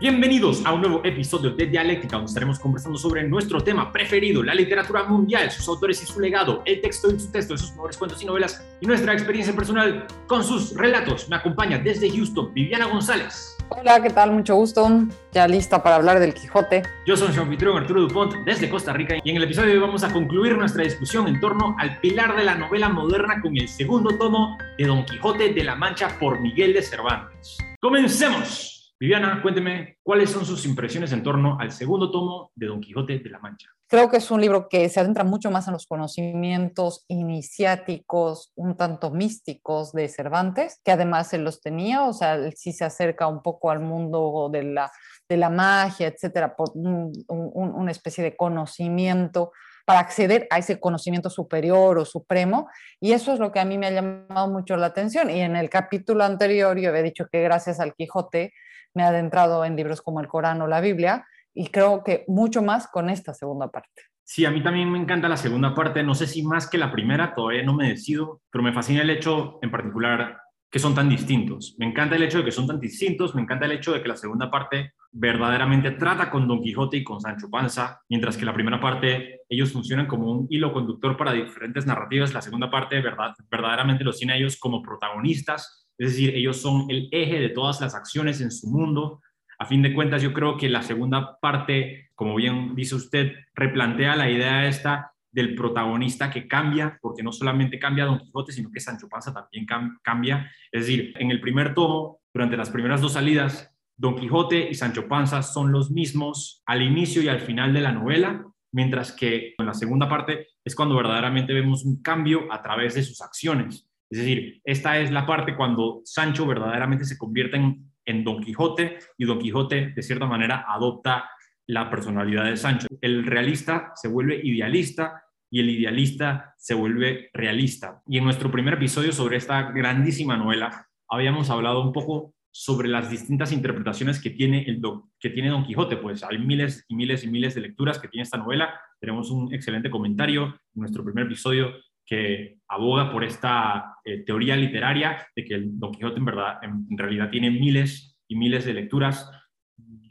[0.00, 4.54] Bienvenidos a un nuevo episodio de Dialéctica, donde estaremos conversando sobre nuestro tema preferido, la
[4.54, 7.96] literatura mundial, sus autores y su legado, el texto y su texto de sus mejores
[7.96, 11.28] cuentos y novelas y nuestra experiencia personal con sus relatos.
[11.28, 13.56] Me acompaña desde Houston Viviana González.
[13.70, 14.30] Hola, ¿qué tal?
[14.30, 14.88] Mucho gusto.
[15.32, 16.84] Ya lista para hablar del Quijote.
[17.04, 19.80] Yo soy su anfitrión Arturo Dupont desde Costa Rica y en el episodio de hoy
[19.80, 23.66] vamos a concluir nuestra discusión en torno al pilar de la novela moderna con el
[23.66, 27.58] segundo tomo de Don Quijote de la Mancha por Miguel de Cervantes.
[27.80, 28.77] ¡Comencemos!
[29.00, 33.30] Viviana, cuénteme cuáles son sus impresiones en torno al segundo tomo de Don Quijote de
[33.30, 33.68] la Mancha.
[33.86, 38.76] Creo que es un libro que se adentra mucho más en los conocimientos iniciáticos, un
[38.76, 43.28] tanto místicos de Cervantes, que además él los tenía, o sea, él sí se acerca
[43.28, 44.90] un poco al mundo de la,
[45.28, 49.52] de la magia, etcétera, por una especie de conocimiento
[49.88, 52.68] para acceder a ese conocimiento superior o supremo.
[53.00, 55.30] Y eso es lo que a mí me ha llamado mucho la atención.
[55.30, 58.52] Y en el capítulo anterior yo había dicho que gracias al Quijote
[58.92, 61.24] me he adentrado en libros como el Corán o la Biblia
[61.54, 64.02] y creo que mucho más con esta segunda parte.
[64.24, 66.92] Sí, a mí también me encanta la segunda parte, no sé si más que la
[66.92, 70.38] primera, todavía no me decido, pero me fascina el hecho en particular
[70.70, 71.76] que son tan distintos.
[71.78, 74.08] Me encanta el hecho de que son tan distintos, me encanta el hecho de que
[74.08, 78.52] la segunda parte verdaderamente trata con Don Quijote y con Sancho Panza, mientras que la
[78.52, 83.34] primera parte ellos funcionan como un hilo conductor para diferentes narrativas, la segunda parte verdad,
[83.50, 87.94] verdaderamente los tiene ellos como protagonistas es decir, ellos son el eje de todas las
[87.94, 89.20] acciones en su mundo.
[89.58, 94.14] A fin de cuentas, yo creo que la segunda parte, como bien dice usted, replantea
[94.14, 98.80] la idea esta del protagonista que cambia, porque no solamente cambia Don Quijote, sino que
[98.80, 99.66] Sancho Panza también
[100.02, 100.50] cambia.
[100.72, 105.08] Es decir, en el primer tomo, durante las primeras dos salidas, Don Quijote y Sancho
[105.08, 109.66] Panza son los mismos al inicio y al final de la novela, mientras que en
[109.66, 113.88] la segunda parte es cuando verdaderamente vemos un cambio a través de sus acciones.
[114.10, 119.26] Es decir, esta es la parte cuando Sancho verdaderamente se convierte en, Don Quijote y
[119.26, 121.28] Don Quijote de cierta manera adopta
[121.68, 122.88] la personalidad de Sancho.
[123.00, 128.02] El realista se vuelve idealista y el idealista se vuelve realista.
[128.06, 133.10] Y en nuestro primer episodio sobre esta grandísima novela habíamos hablado un poco sobre las
[133.10, 134.80] distintas interpretaciones que tiene, el
[135.20, 135.96] que tiene Don Quijote.
[135.96, 138.74] Pues hay miles y miles y miles de lecturas que tiene esta novela.
[139.00, 141.72] Tenemos un excelente comentario en nuestro primer episodio
[142.04, 147.30] que aboga por esta eh, teoría literaria de que Don Quijote en verdad, en, realidad
[147.30, 149.30] tiene miles y miles de lecturas.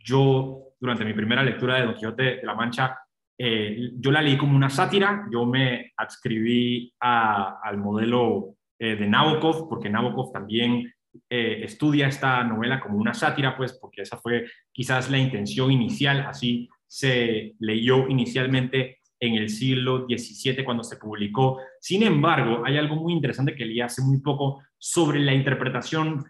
[0.04, 2.98] Yo, durante mi primera lectura de Don Quijote de la Mancha,
[3.38, 9.70] eh, yo la leí como una sátira, yo me adscribí al modelo eh, de Nabokov,
[9.70, 10.94] porque Nabokov también
[11.30, 16.70] estudia esta novela como una sátira, pues porque esa fue quizás la intención inicial, así
[16.86, 21.60] se leyó inicialmente en el siglo XVII cuando se publicó.
[21.80, 26.24] Sin embargo, hay algo muy interesante que leí hace muy poco sobre la interpretación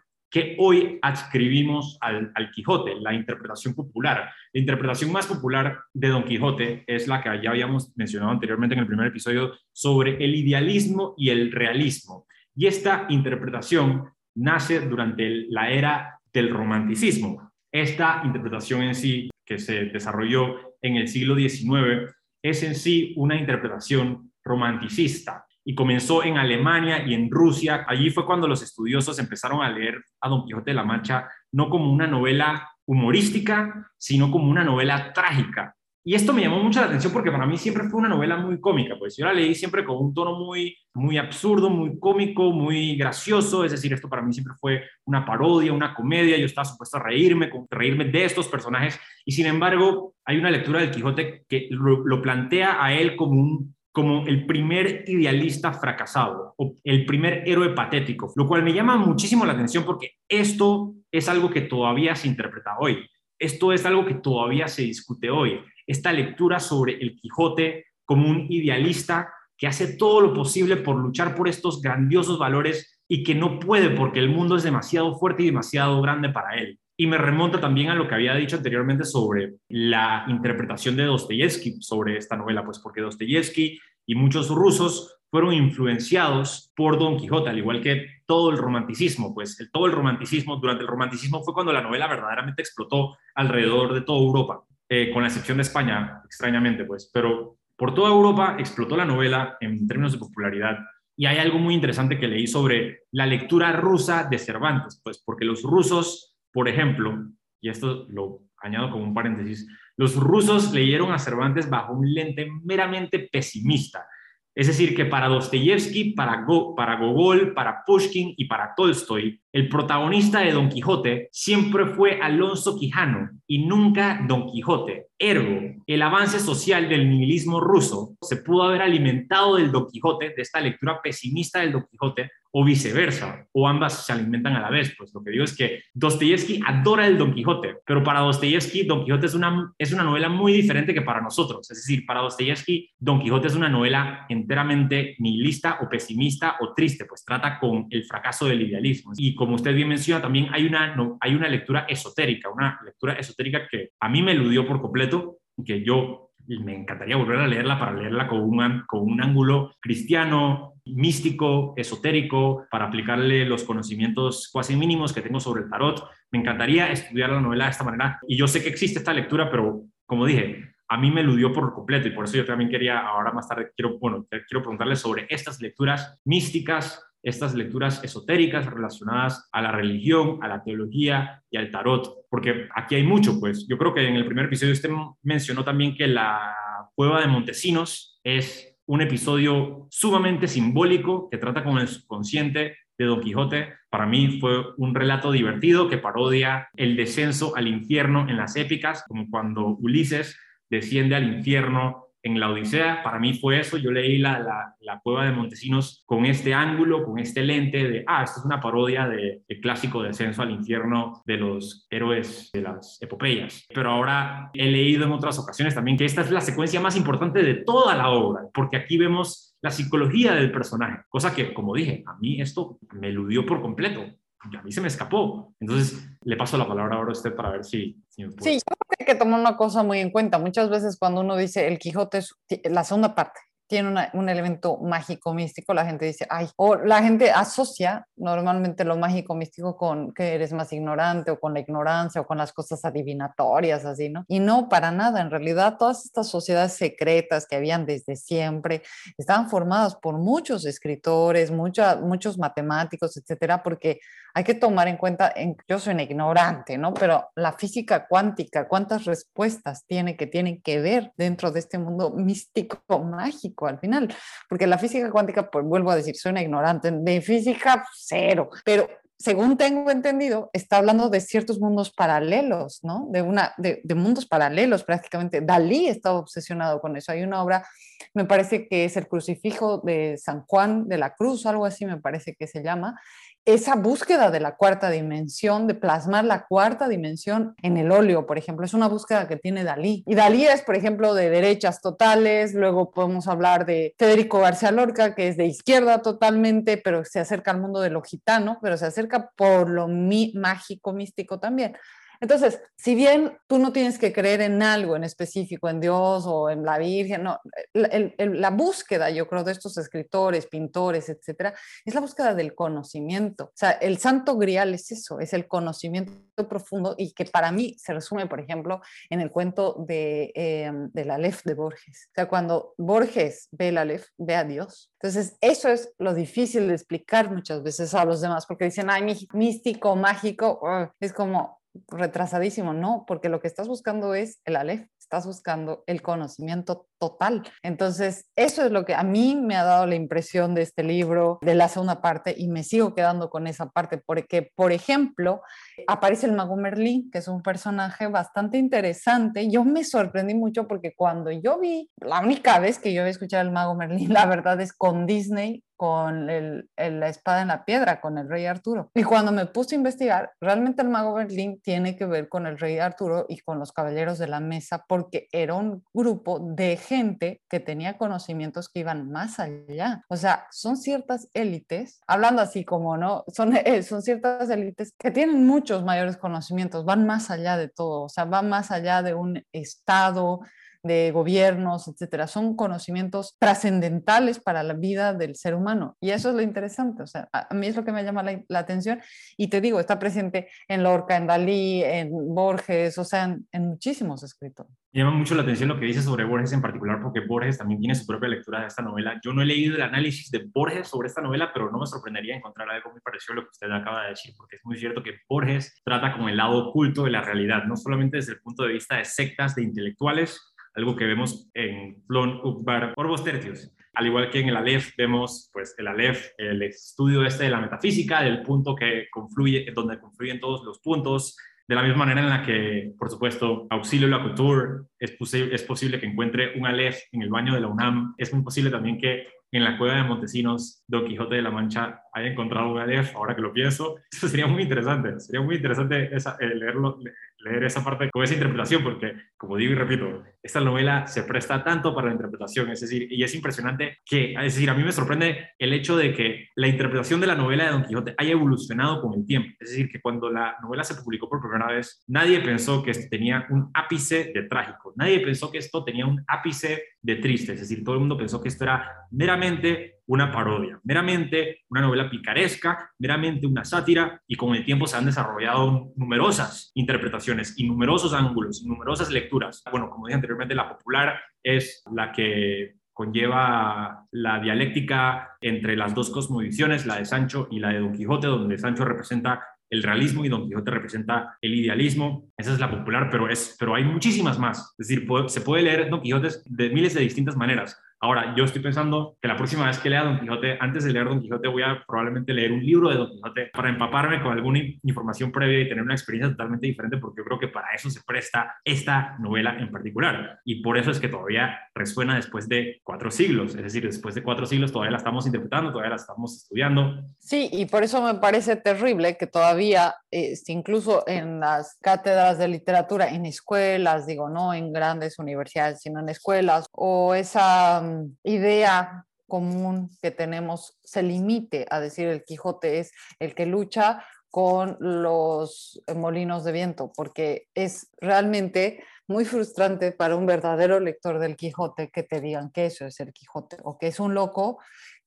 [0.57, 4.29] hoy adscribimos al, Quijote, la interpretación popular.
[4.53, 8.81] La interpretación más popular de Don Quijote es la que ya habíamos mencionado anteriormente en
[8.81, 12.25] el primer episodio sobre el idealismo y el realismo.
[12.55, 17.51] Y esta interpretación nace durante la era del romanticismo.
[17.71, 23.35] Esta interpretación en sí, que se desarrolló en el siglo XIX, es en sí una
[23.35, 27.83] interpretación romanticista y comenzó en Alemania y en Rusia.
[27.89, 31.69] Allí fue cuando los estudiosos empezaron a leer a Don Quijote de la Mancha no
[31.69, 35.75] como una novela humorística, sino como una novela trágica.
[36.05, 38.61] Y esto me llamó mucho la atención porque para mí siempre fue una novela muy
[38.61, 42.95] cómica, pues yo la leí siempre con un tono muy, muy absurdo, muy cómico, muy
[42.95, 46.95] gracioso, es decir, esto para mí siempre fue una parodia, una comedia, yo estaba supuesto
[46.95, 51.67] a reírme, reírme de estos personajes, y sin embargo hay una lectura del Quijote que
[51.71, 57.69] lo, plantea a él como un como el primer idealista fracasado o el primer héroe
[57.69, 62.27] patético, lo cual me llama muchísimo la atención porque esto es algo que todavía se
[62.27, 63.09] interpreta hoy,
[63.39, 68.45] esto es algo que todavía se discute hoy esta lectura sobre el Quijote como un
[68.51, 73.57] idealista que hace todo lo posible por luchar por estos grandiosos valores y que no
[73.57, 76.79] puede porque el mundo es demasiado fuerte y demasiado grande para él.
[76.97, 81.81] Y me remonta también a lo que había dicho anteriormente sobre la interpretación de Dostoyevsky
[81.81, 87.57] sobre esta novela, pues porque Dostoyevsky y muchos rusos fueron influenciados por Don Quijote, al
[87.57, 91.81] igual que todo el romanticismo, pues todo el romanticismo, durante el romanticismo fue cuando la
[91.81, 94.63] novela verdaderamente explotó alrededor de toda Europa.
[94.89, 99.57] Eh, con la excepción de España, extrañamente, pues, pero por toda Europa explotó la novela
[99.59, 100.77] en términos de popularidad.
[101.17, 105.43] Y hay algo muy interesante que leí sobre la lectura rusa de Cervantes, pues porque
[105.43, 107.23] los rusos, por ejemplo,
[107.61, 112.47] y esto lo añado como un paréntesis, los rusos leyeron a Cervantes bajo un lente
[112.63, 114.07] meramente pesimista.
[114.55, 120.41] Es decir, que para Dostoyevsky, para, para Gogol, para Pushkin y para Tolstoy, el protagonista
[120.41, 125.07] de Don Quijote siempre fue Alonso Quijano y nunca Don Quijote.
[125.17, 130.43] Ergo, el avance social del nihilismo ruso se pudo haber alimentado del Don Quijote, de
[130.43, 134.93] esta lectura pesimista del Don Quijote, o viceversa, o ambas se alimentan a la vez.
[134.97, 139.03] Pues lo que digo es que Dostoyevsky adora el Don Quijote, pero para Dostoyevsky Don
[139.03, 141.69] Quijote es una, es una novela muy diferente que para nosotros.
[141.69, 147.05] Es decir, para Dostoyevsky Don Quijote es una novela enteramente nihilista o pesimista o triste,
[147.05, 149.11] pues trata con el fracaso del idealismo.
[149.17, 153.65] Y como usted bien menciona, también hay una, hay una lectura esotérica, una lectura esotérica
[153.65, 157.93] que a mí me eludió por completo, que yo me encantaría volver a leerla para
[157.93, 165.13] leerla con un, con un ángulo cristiano, místico, esotérico, para aplicarle los conocimientos cuasi mínimos
[165.13, 166.03] que tengo sobre el tarot.
[166.29, 169.49] Me encantaría estudiar la novela de esta manera y yo sé que existe esta lectura,
[169.49, 172.99] pero como dije, a mí me eludió por completo y por eso yo también quería,
[172.99, 179.49] ahora más tarde, quiero, bueno, quiero preguntarle sobre estas lecturas místicas, estas lecturas esotéricas relacionadas
[179.51, 183.77] a la religión, a la teología y al tarot, porque aquí hay mucho, pues yo
[183.77, 184.89] creo que en el primer episodio usted
[185.23, 186.55] mencionó también que la
[186.95, 193.21] cueva de Montesinos es un episodio sumamente simbólico que trata con el subconsciente de Don
[193.21, 193.73] Quijote.
[193.89, 199.03] Para mí fue un relato divertido que parodia el descenso al infierno en las épicas,
[199.07, 200.39] como cuando Ulises
[200.69, 203.03] desciende al infierno en la Odisea.
[203.03, 203.77] Para mí fue eso.
[203.77, 208.23] Yo leí la, la, cueva de Montesinos con este ángulo, con este lente de, ah,
[208.23, 213.01] esto es una parodia del de clásico descenso al infierno de los héroes de las
[213.01, 213.65] epopeyas.
[213.73, 217.43] Pero ahora he leído en otras ocasiones también que esta es la secuencia más importante
[217.43, 222.03] de toda la obra, porque aquí vemos la psicología del personaje, cosa que, como dije,
[222.05, 224.05] a mí esto me eludió por completo
[224.39, 225.53] a mí se me escapó.
[225.59, 228.01] Entonces, le paso la palabra ahora a usted para ver si...
[228.09, 230.39] Sí, yo creo que hay que tomar una cosa muy en cuenta.
[230.39, 233.39] Muchas veces cuando uno dice el Quijote es la segunda parte,
[233.69, 238.95] tiene un elemento mágico místico, la gente dice, ay, o la gente asocia normalmente lo
[238.95, 242.85] mágico místico con que eres más ignorante o con la ignorancia o con las cosas
[242.85, 244.23] adivinatorias, así, ¿no?
[244.29, 248.83] Y no, para nada, en realidad todas estas sociedades secretas que habían desde siempre
[249.17, 253.99] estaban formadas por muchos escritores, muchos matemáticos, etcétera, porque
[254.37, 255.33] hay que tomar en cuenta,
[255.67, 256.93] yo soy un ignorante, ¿no?
[256.93, 262.11] Pero la física cuántica, ¿cuántas respuestas tiene que tienen que ver dentro de este mundo
[262.11, 264.13] místico, mágico al final?
[264.47, 268.87] Porque la física cuántica, pues vuelvo a decir, soy una ignorante de física cero, pero
[269.17, 273.07] según tengo entendido, está hablando de ciertos mundos paralelos, ¿no?
[273.09, 275.41] De, una, de, de, mundos paralelos prácticamente.
[275.41, 277.11] Dalí está obsesionado con eso.
[277.11, 277.67] Hay una obra,
[278.13, 281.97] me parece que es el crucifijo de San Juan de la Cruz, algo así me
[281.97, 282.99] parece que se llama,
[283.47, 288.37] esa búsqueda de la cuarta dimensión, de plasmar la cuarta dimensión en el óleo, por
[288.37, 290.03] ejemplo, es una búsqueda que tiene Dalí.
[290.05, 295.15] Y Dalí es, por ejemplo, de derechas totales, luego podemos hablar de Federico García Lorca,
[295.15, 298.85] que es de izquierda totalmente, pero se acerca al mundo de lo gitano, pero se
[298.85, 301.77] acerca por lo mágico, místico también.
[302.21, 306.49] Entonces, si bien tú no tienes que creer en algo en específico, en Dios o
[306.49, 307.39] en la Virgen, no,
[307.73, 311.53] la búsqueda, yo creo, de estos escritores, pintores, etcétera,
[311.85, 313.45] es la búsqueda del conocimiento.
[313.45, 317.75] O sea, el santo grial es eso, es el conocimiento profundo y que para mí
[317.79, 322.09] se resume, por ejemplo, en el cuento de, eh, de la Lef de Borges.
[322.11, 324.91] O sea, cuando Borges ve la Lef, ve a Dios.
[325.01, 329.03] Entonces, eso es lo difícil de explicar muchas veces a los demás, porque dicen, ay,
[329.33, 330.59] místico, mágico,
[330.99, 331.56] es como,
[331.87, 337.43] retrasadísimo, no, porque lo que estás buscando es el Aleph, estás buscando el conocimiento total.
[337.63, 341.39] Entonces, eso es lo que a mí me ha dado la impresión de este libro,
[341.41, 345.41] de la segunda parte, y me sigo quedando con esa parte, porque, por ejemplo,
[345.87, 349.49] aparece el mago Merlín, que es un personaje bastante interesante.
[349.49, 353.43] Yo me sorprendí mucho porque cuando yo vi, la única vez que yo he escuchado
[353.43, 358.17] el mago Merlín, la verdad es con Disney con la espada en la piedra, con
[358.17, 358.91] el rey Arturo.
[358.95, 362.57] Y cuando me puse a investigar, realmente el mago Berlín tiene que ver con el
[362.57, 367.41] rey Arturo y con los caballeros de la mesa, porque era un grupo de gente
[367.47, 370.03] que tenía conocimientos que iban más allá.
[370.09, 373.23] O sea, son ciertas élites, hablando así como, ¿no?
[373.27, 378.03] Son, eh, son ciertas élites que tienen muchos mayores conocimientos, van más allá de todo,
[378.03, 380.41] o sea, van más allá de un estado,
[380.87, 382.27] de gobiernos, etcétera.
[382.27, 385.95] Son conocimientos trascendentales para la vida del ser humano.
[386.01, 387.03] Y eso es lo interesante.
[387.03, 389.01] O sea, a mí es lo que me llama la, atención.
[389.37, 394.23] Y te digo, está presente en Lorca, en Dalí, en Borges, o sea, en, muchísimos
[394.23, 394.71] escritores.
[394.93, 397.79] Me llama mucho la atención lo que dice sobre Borges en particular, porque Borges también
[397.79, 399.19] tiene su propia lectura de esta novela.
[399.23, 402.35] Yo no he leído el análisis de Borges sobre esta novela, pero no me sorprendería
[402.35, 405.03] encontrar algo muy parecido a lo que usted acaba de decir, porque es muy cierto
[405.03, 408.63] que Borges trata con el lado oculto de la realidad, no solamente desde el punto
[408.63, 412.93] de vista de sectas, de intelectuales, algo que vemos en Flon Ukbar
[413.23, 413.73] Tertius.
[413.93, 417.59] al igual que en el Aleph vemos pues el Aleph, el estudio este de la
[417.59, 421.35] metafísica, del punto que confluye, donde confluyen todos los puntos,
[421.67, 425.99] de la misma manera en la que, por supuesto, Auxilio La Couture es, es posible
[425.99, 429.27] que encuentre un Aleph en el baño de la UNAM, es muy posible también que
[429.51, 433.35] en la cueva de Montesinos, Don Quijote de la Mancha haya encontrado un Aleph, ahora
[433.35, 436.99] que lo pienso, eso sería muy interesante, sería muy interesante esa, eh, leerlo,
[437.39, 441.63] leer esa parte con esa interpretación, porque, como digo y repito, esta novela se presta
[441.63, 444.91] tanto para la interpretación, es decir, y es impresionante que, es decir, a mí me
[444.91, 449.01] sorprende el hecho de que la interpretación de la novela de Don Quijote haya evolucionado
[449.01, 452.39] con el tiempo, es decir, que cuando la novela se publicó por primera vez, nadie
[452.39, 456.83] pensó que esto tenía un ápice de trágico, nadie pensó que esto tenía un ápice
[457.01, 461.65] de triste, es decir, todo el mundo pensó que esto era meramente una parodia, meramente
[461.69, 467.53] una novela picaresca, meramente una sátira, y con el tiempo se han desarrollado numerosas interpretaciones
[467.57, 469.63] y numerosos ángulos, y numerosas lecturas.
[469.69, 476.09] Bueno, como dije anteriormente, la popular es la que conlleva la dialéctica entre las dos
[476.09, 480.29] cosmovisiones, la de Sancho y la de Don Quijote, donde Sancho representa el realismo y
[480.29, 482.29] Don Quijote representa el idealismo.
[482.37, 484.73] Esa es la popular, pero, es, pero hay muchísimas más.
[484.79, 487.79] Es decir, se puede leer Don Quijote de miles de distintas maneras.
[487.99, 491.07] Ahora, yo estoy pensando que la próxima vez que lea Don Quijote, antes de leer
[491.07, 494.59] Don Quijote, voy a probablemente leer un libro de Don Quijote para empaparme con alguna
[494.83, 498.01] información previa y tener una experiencia totalmente diferente, porque yo creo que para eso se
[498.05, 500.39] presta esta novela en particular.
[500.45, 504.21] Y por eso es que todavía resuena después de cuatro siglos, es decir, después de
[504.21, 507.03] cuatro siglos todavía la estamos interpretando, todavía la estamos estudiando.
[507.17, 512.47] Sí, y por eso me parece terrible que todavía, este, incluso en las cátedras de
[512.47, 517.83] literatura, en escuelas, digo, no en grandes universidades, sino en escuelas, o esa
[518.23, 524.77] idea común que tenemos se limite a decir el Quijote es el que lucha con
[524.79, 531.89] los molinos de viento, porque es realmente muy frustrante para un verdadero lector del Quijote
[531.89, 534.59] que te digan que eso es el Quijote o que es un loco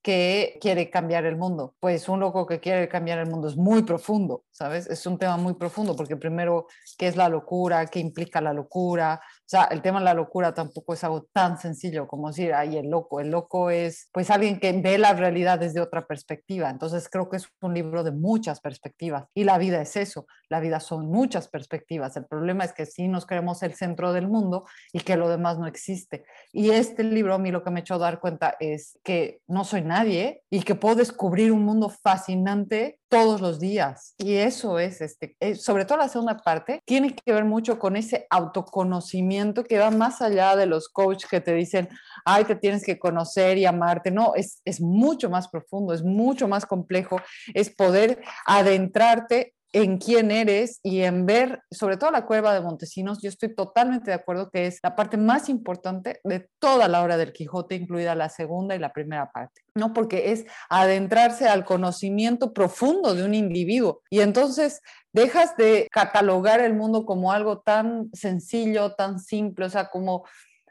[0.03, 1.75] que quiere cambiar el mundo.
[1.81, 5.55] Pues un loco que quiere cambiar el mundo es muy profundo, Es un tema muy
[5.55, 6.67] profundo porque primero,
[6.99, 7.87] ¿qué es la locura?
[7.87, 9.19] ¿Qué implica la locura?
[9.25, 12.77] O sea, el tema de la locura tampoco es algo tan sencillo como decir, ay,
[12.77, 13.21] el loco.
[13.21, 16.69] El loco es pues alguien que ve la realidad desde otra perspectiva.
[16.69, 19.25] Entonces creo que es un libro de muchas perspectivas.
[19.33, 20.27] Y la vida es eso.
[20.51, 22.15] La vida son muchas perspectivas.
[22.19, 25.59] El problema es que sí nos creemos el centro del mundo y que lo demás
[25.59, 26.27] no existe.
[26.53, 29.65] Y este libro a mí lo que me ha hecho dar cuenta es que no
[29.65, 34.15] soy nadie y que puedo descubrir un mundo fascinante todos los días.
[34.19, 37.97] Y eso es, este, eh, sobre todo la segunda parte, tiene que ver mucho con
[37.97, 41.89] ese autoconocimiento que va más allá de los coaches que te dicen,
[42.25, 44.13] ay, te tienes que conocer y amarte.
[44.13, 47.21] No, es, es mucho más profundo, es mucho más complejo,
[47.53, 53.23] es poder adentrarte en quién eres y en ver, sobre todo la cueva de Montesinos,
[53.23, 57.17] yo estoy totalmente de acuerdo que es la parte más importante de toda la obra
[57.17, 59.93] del Quijote, incluida la segunda y la primera parte, ¿no?
[59.93, 64.81] Porque es adentrarse al conocimiento profundo de un individuo y entonces
[65.13, 70.25] dejas de catalogar el mundo como algo tan sencillo, tan simple, o sea, como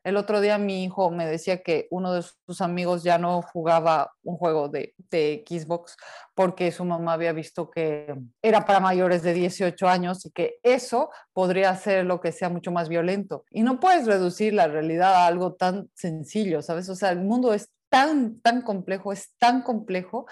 [0.09, 4.11] el otro día mi hijo me decía que uno de sus amigos ya no jugaba
[4.23, 5.95] un juego de, de, Xbox
[6.35, 11.09] porque su mamá había visto que era para mayores de 18 años y que eso
[11.33, 13.45] podría ser lo que sea mucho más violento.
[13.51, 16.89] Y no puedes reducir la realidad a algo tan sencillo, ¿sabes?
[16.89, 20.25] O sea, el mundo es tan, tan complejo, es tan complejo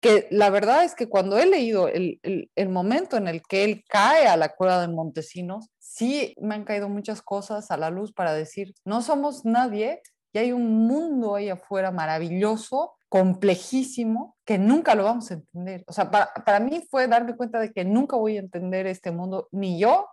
[0.00, 3.84] que la verdad es que cuando he leído el, el, momento en el que él
[3.88, 8.12] cae a la cueva de Montesinos, sí me han caído muchas cosas a la luz
[8.12, 14.96] para decir, no somos nadie y hay un mundo ahí afuera maravilloso, complejísimo, que nunca
[14.96, 15.84] lo vamos a entender.
[15.86, 19.12] O sea, para, para mí fue darme cuenta de que nunca voy a entender este
[19.12, 20.08] mundo, ni yo,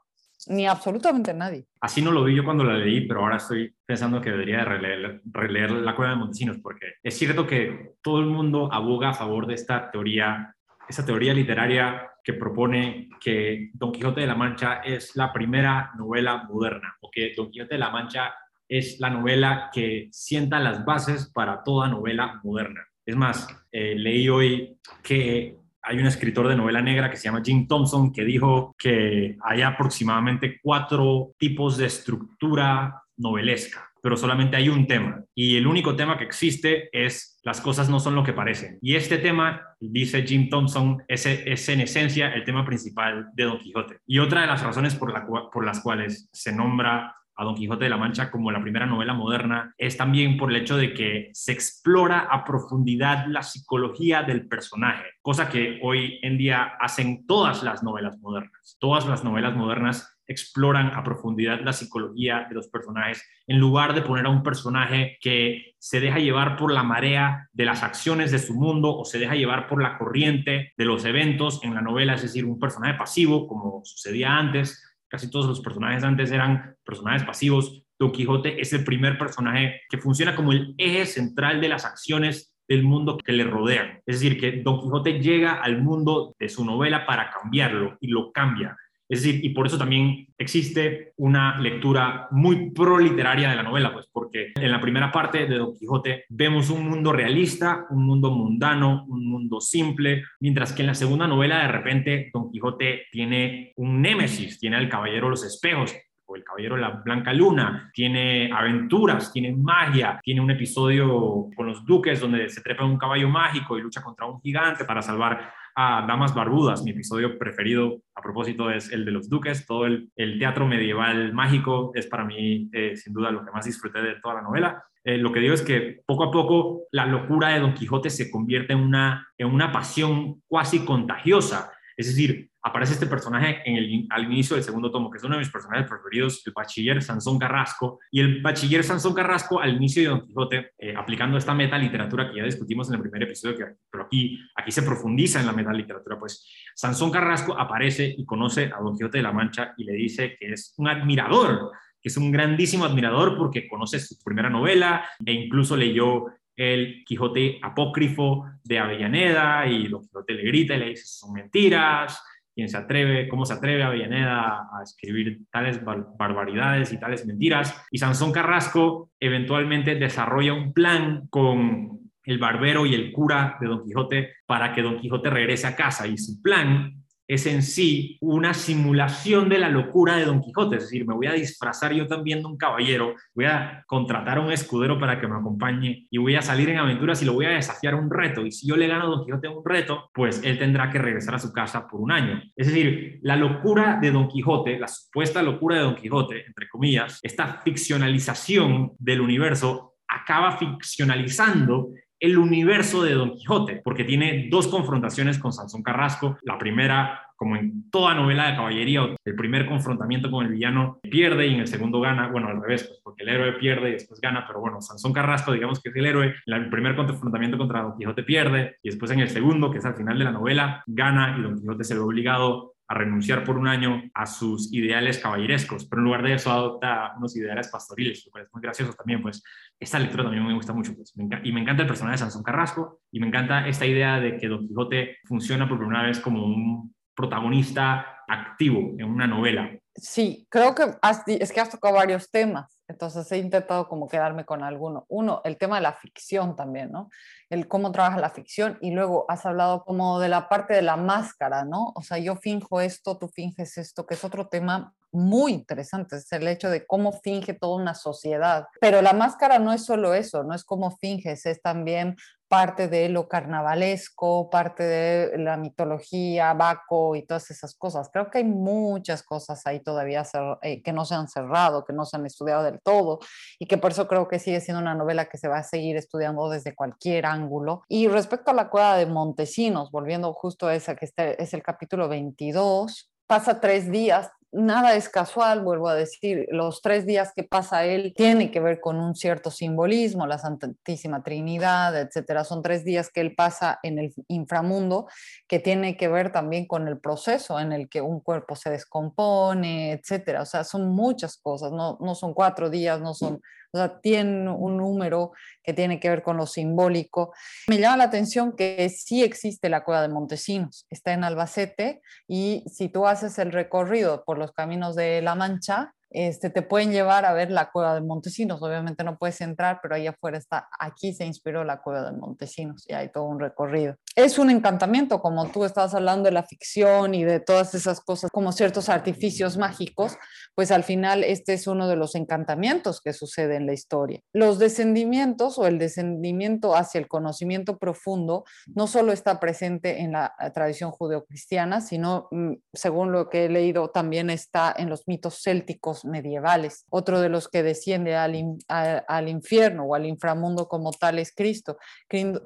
[0.45, 1.65] ni absolutamente nadie.
[1.79, 5.21] Así no lo vi yo cuando la leí, pero ahora estoy pensando que debería releer,
[5.25, 9.47] releer La Cueva de Montesinos, porque es cierto que todo el mundo aboga a favor
[9.47, 10.55] de esta teoría,
[10.91, 16.43] esa teoría literaria que propone que Don Quijote de la Mancha es la primera novela
[16.43, 18.33] moderna, o que Don Quijote de la Mancha
[18.67, 22.81] es la novela que sienta las bases para toda novela moderna.
[23.05, 27.41] Es más, eh, leí hoy que hay un escritor de novela negra que se llama
[27.43, 34.69] Jim Thompson que dijo que hay aproximadamente cuatro tipos de estructura novelesca, pero solamente hay
[34.69, 35.23] un tema.
[35.35, 38.77] Y el único tema que existe es las cosas no son lo que parecen.
[38.81, 43.99] Y este tema, dice Jim Thompson, es, en esencia el tema principal de Don Quijote.
[44.05, 47.97] Y otra de las razones por las cuales se nombra a Don Quijote de la
[47.97, 52.27] Mancha como la primera novela moderna es también por el hecho de que se explora
[52.29, 58.19] a profundidad la psicología del personaje, cosa que hoy en día hacen todas las novelas
[58.19, 58.77] modernas.
[58.79, 64.01] Todas las novelas modernas exploran a profundidad la psicología de los personajes, en lugar de
[64.01, 68.39] poner a un personaje que se deja llevar por la marea de las acciones de
[68.39, 72.15] su mundo o se deja llevar por la corriente de los eventos en la novela,
[72.15, 74.83] es decir, un personaje pasivo, como sucedía antes.
[75.07, 77.83] Casi todos los personajes antes eran personajes pasivos.
[77.99, 82.55] Don Quijote es el primer personaje que funciona como el eje central de las acciones
[82.67, 84.01] del mundo que le rodean.
[84.05, 88.31] Es decir, que Don Quijote llega al mundo de su novela para cambiarlo y lo
[88.31, 88.77] cambia.
[89.11, 94.07] Es decir, y por eso también existe una lectura muy proliteraria de la novela, pues
[94.09, 99.03] porque en la primera parte de Don Quijote vemos un mundo realista, un mundo mundano,
[99.09, 104.01] un mundo simple, mientras que en la segunda novela de repente Don Quijote tiene un
[104.01, 105.93] némesis, tiene al Caballero de los Espejos,
[106.35, 111.85] el Caballero de la Blanca Luna, tiene aventuras, tiene magia, tiene un episodio con los
[111.85, 115.51] duques donde se trepa en un caballo mágico y lucha contra un gigante para salvar
[115.75, 116.83] a Damas Barbudas.
[116.83, 119.65] Mi episodio preferido, a propósito, es el de los duques.
[119.65, 124.01] Todo el, teatro medieval mágico es para mí, eh, sin duda, lo que más disfruté
[124.01, 124.83] de toda la novela.
[125.03, 128.29] Eh, lo que digo es que poco a poco la locura de Don Quijote se
[128.29, 131.71] convierte en una, en una pasión cuasi contagiosa.
[131.97, 135.35] Es decir, aparece este personaje en el, al inicio del segundo tomo, que es uno
[135.35, 137.99] de mis personajes preferidos, el bachiller Sansón Carrasco.
[138.11, 142.37] Y el bachiller Sansón Carrasco, al inicio de Don Quijote, eh, aplicando esta metaliteratura que
[142.37, 146.19] ya discutimos en el primer episodio, que, pero aquí, aquí se profundiza en la metaliteratura,
[146.19, 150.35] pues Sansón Carrasco aparece y conoce a Don Quijote de la Mancha y le dice
[150.39, 155.33] que es un admirador que es un grandísimo admirador porque conoce su primera novela e
[155.33, 156.25] incluso leyó
[156.55, 162.21] el Quijote apócrifo de Avellaneda y Don Quijote le grita y le dice son mentiras,
[162.53, 167.81] quién se atreve, cómo se atreve Avellaneda a escribir tales barbaridades y tales mentiras.
[167.91, 173.83] Y Sansón Carrasco eventualmente desarrolla un plan con el barbero y el cura de Don
[173.83, 176.07] Quijote para que Don Quijote regrese a casa.
[176.07, 177.00] Y su plan
[177.31, 181.27] es en sí una simulación de la locura de Don Quijote, es decir, me voy
[181.27, 185.29] a disfrazar yo también de un caballero, voy a contratar a un escudero para que
[185.29, 188.09] me acompañe y voy a salir en aventuras y lo voy a desafiar a un
[188.09, 188.45] reto.
[188.45, 191.35] Y si yo le gano a Don Quijote un reto, pues él tendrá que regresar
[191.35, 192.41] a su casa por un año.
[192.53, 197.17] Es decir, la locura de Don Quijote, la supuesta locura de Don Quijote, entre comillas,
[197.23, 201.91] esta ficcionalización del universo acaba ficcionalizando
[202.21, 206.37] el universo de Don Quijote, porque tiene dos confrontaciones con Sansón Carrasco.
[206.43, 211.47] La primera, como en toda novela de caballería, el primer confrontamiento con el villano pierde
[211.47, 214.21] y en el segundo gana, bueno, al revés, pues porque el héroe pierde y después
[214.21, 217.97] gana, pero bueno, Sansón Carrasco, digamos que es el héroe, el primer confrontamiento contra Don
[217.97, 221.35] Quijote pierde y después en el segundo, que es al final de la novela, gana
[221.39, 225.85] y Don Quijote se ve obligado a renunciar por un año a sus ideales caballerescos,
[225.85, 229.21] pero en lugar de eso adopta unos ideales pastoriles, lo cual es muy gracioso también,
[229.21, 229.41] pues
[229.79, 232.99] esta lectura también me gusta mucho, pues, y me encanta el personaje de Sansón Carrasco,
[233.09, 236.93] y me encanta esta idea de que Don Quijote funciona por primera vez como un
[237.15, 239.71] protagonista activo en una novela.
[239.93, 240.95] Sí, creo que
[241.27, 242.81] es que has tocado varios temas.
[242.87, 245.05] Entonces he intentado como quedarme con alguno.
[245.09, 247.09] Uno, el tema de la ficción también, ¿no?
[247.49, 250.97] El cómo trabaja la ficción y luego has hablado como de la parte de la
[250.97, 251.91] máscara, ¿no?
[251.95, 256.31] O sea, yo finjo esto, tú finges esto, que es otro tema muy interesante, es
[256.31, 258.67] el hecho de cómo finge toda una sociedad.
[258.79, 262.15] Pero la máscara no es solo eso, no es cómo finges, es también
[262.51, 268.09] parte de lo carnavalesco, parte de la mitología, Baco y todas esas cosas.
[268.11, 270.25] Creo que hay muchas cosas ahí todavía
[270.61, 273.19] eh, que no se han cerrado, que no se han estudiado del todo
[273.57, 275.95] y que por eso creo que sigue siendo una novela que se va a seguir
[275.95, 277.83] estudiando desde cualquier ángulo.
[277.87, 282.09] Y respecto a la cueva de Montesinos, volviendo justo a esa que es el capítulo
[282.09, 287.85] 22, pasa tres días nada es casual, vuelvo a decir, los tres días que pasa
[287.85, 292.43] él tiene que ver con un cierto simbolismo, la Santísima Trinidad, etcétera.
[292.43, 295.07] Son tres días que él pasa en el inframundo
[295.47, 299.93] que tiene que ver también con el proceso en el que un cuerpo se descompone,
[299.93, 300.41] etcétera.
[300.41, 303.41] O sea, son muchas cosas, no, no son cuatro días, no son
[303.73, 305.31] o sea, tiene un número
[305.63, 307.33] que tiene que ver con lo simbólico.
[307.67, 312.63] Me llama la atención que sí existe la cueva de Montesinos, está en Albacete y
[312.67, 317.25] si tú haces el recorrido por los caminos de La Mancha, este, te pueden llevar
[317.25, 318.61] a ver la cueva de Montesinos.
[318.61, 322.83] Obviamente no puedes entrar, pero ahí afuera está, aquí se inspiró la cueva de Montesinos
[322.87, 323.95] y hay todo un recorrido.
[324.15, 328.29] Es un encantamiento, como tú estabas hablando de la ficción y de todas esas cosas,
[328.31, 330.17] como ciertos artificios mágicos,
[330.53, 334.19] pues al final este es uno de los encantamientos que sucede en la historia.
[334.33, 340.35] Los descendimientos o el descendimiento hacia el conocimiento profundo no solo está presente en la
[340.53, 346.00] tradición judeocristiana, sino, mm, según lo que he leído, también está en los mitos célticos
[346.05, 346.85] medievales.
[346.89, 351.77] Otro de los que desciende al, al infierno o al inframundo como tal es Cristo.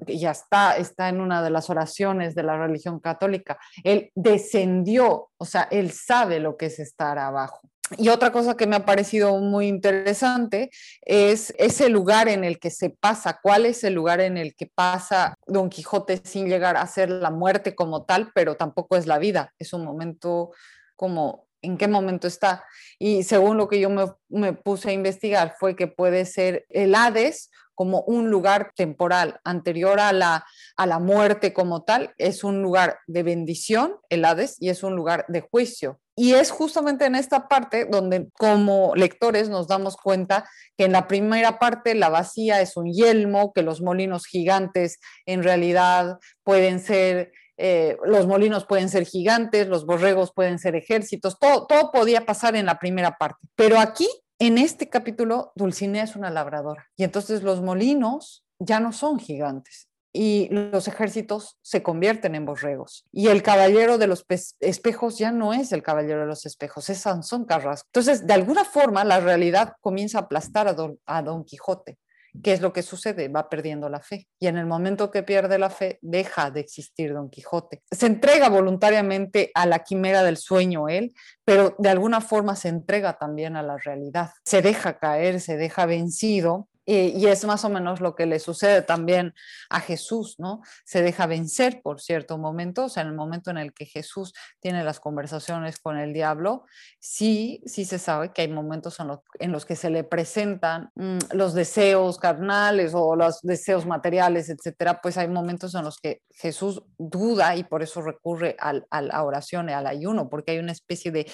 [0.08, 3.58] Ya está, está en una de las oraciones de la religión católica.
[3.84, 7.62] Él descendió, o sea, él sabe lo que es estar abajo.
[7.98, 12.72] Y otra cosa que me ha parecido muy interesante es ese lugar en el que
[12.72, 16.88] se pasa, cuál es el lugar en el que pasa Don Quijote sin llegar a
[16.88, 20.52] ser la muerte como tal, pero tampoco es la vida, es un momento
[20.96, 22.63] como en qué momento está.
[22.99, 23.89] Y según lo que yo
[24.30, 29.99] me, puse a investigar fue que puede ser el Hades como un lugar temporal anterior
[29.99, 30.45] a la,
[30.78, 34.95] a la muerte como tal, es un lugar de bendición, el Hades, y es un
[34.95, 35.99] lugar de juicio.
[36.17, 41.08] Y es justamente en esta parte donde como lectores nos damos cuenta que en la
[41.08, 47.34] primera parte la vacía es un yelmo, que los molinos gigantes en realidad pueden ser,
[47.58, 52.56] eh, los molinos pueden ser gigantes, los borregos pueden ser ejércitos, todo, todo podía pasar
[52.56, 53.48] en la primera parte.
[53.56, 54.08] Pero aquí
[54.39, 59.88] en este capítulo, Dulcinea es una labradora y entonces los molinos ya no son gigantes
[60.12, 63.06] y los ejércitos se convierten en borregos.
[63.12, 64.26] Y el caballero de los
[64.62, 67.88] espejos ya no es el caballero de los espejos, es Sansón Carrasco.
[67.89, 71.98] Entonces, de alguna forma, la realidad comienza a aplastar a a Don Quijote.
[72.43, 73.28] ¿Qué es lo que sucede?
[73.28, 74.28] Va perdiendo la fe.
[74.39, 77.84] Y en el momento que pierde la fe, deja de existir Don Quijote.
[77.91, 83.17] Se entrega voluntariamente a la quimera del sueño él, pero de alguna forma se entrega
[83.17, 84.32] también a la realidad.
[84.45, 88.82] Se deja caer, se deja vencido y, es más o menos lo que le sucede
[88.84, 89.34] también
[89.69, 90.62] a Jesús, ¿no?
[90.86, 94.34] Se deja vencer por cierto momento, o sea, en el momento en el que Jesús
[94.60, 96.65] tiene las conversaciones con el diablo,
[97.00, 98.98] sí, sí se sabe que hay momentos
[99.39, 105.02] en, los que se le presentan mm, los deseos carnales o los deseos materiales, etcétera,
[105.02, 109.69] pues hay momentos en los que Jesús duda y por eso recurre a la oración
[109.69, 111.26] y al ayuno, porque hay una especie de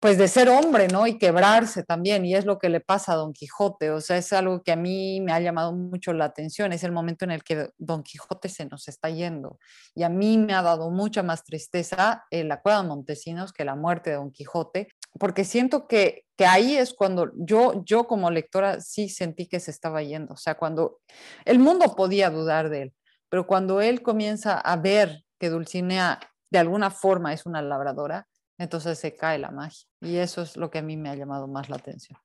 [0.00, 1.06] pues de ser hombre, ¿no?
[1.06, 4.32] Y quebrarse también, y es lo que le pasa a Don Quijote, o sea, es
[4.32, 7.42] algo que a mí me ha llamado mucho la atención, es el momento en el
[7.42, 9.58] que Don Quijote se nos está yendo,
[9.96, 13.74] y a mí me ha dado mucha más tristeza la cueva de Montesinos que la
[13.74, 18.80] muerte de Don Quijote, porque siento que, que ahí es cuando yo, yo como lectora
[18.80, 21.00] sí sentí que se estaba yendo, o sea, cuando
[21.44, 22.94] el mundo podía dudar de él,
[23.28, 28.27] pero cuando él comienza a ver que Dulcinea de alguna forma es una labradora,
[28.58, 29.86] entonces se cae la magia.
[30.00, 32.18] Y eso es lo que a mí me ha llamado más la atención.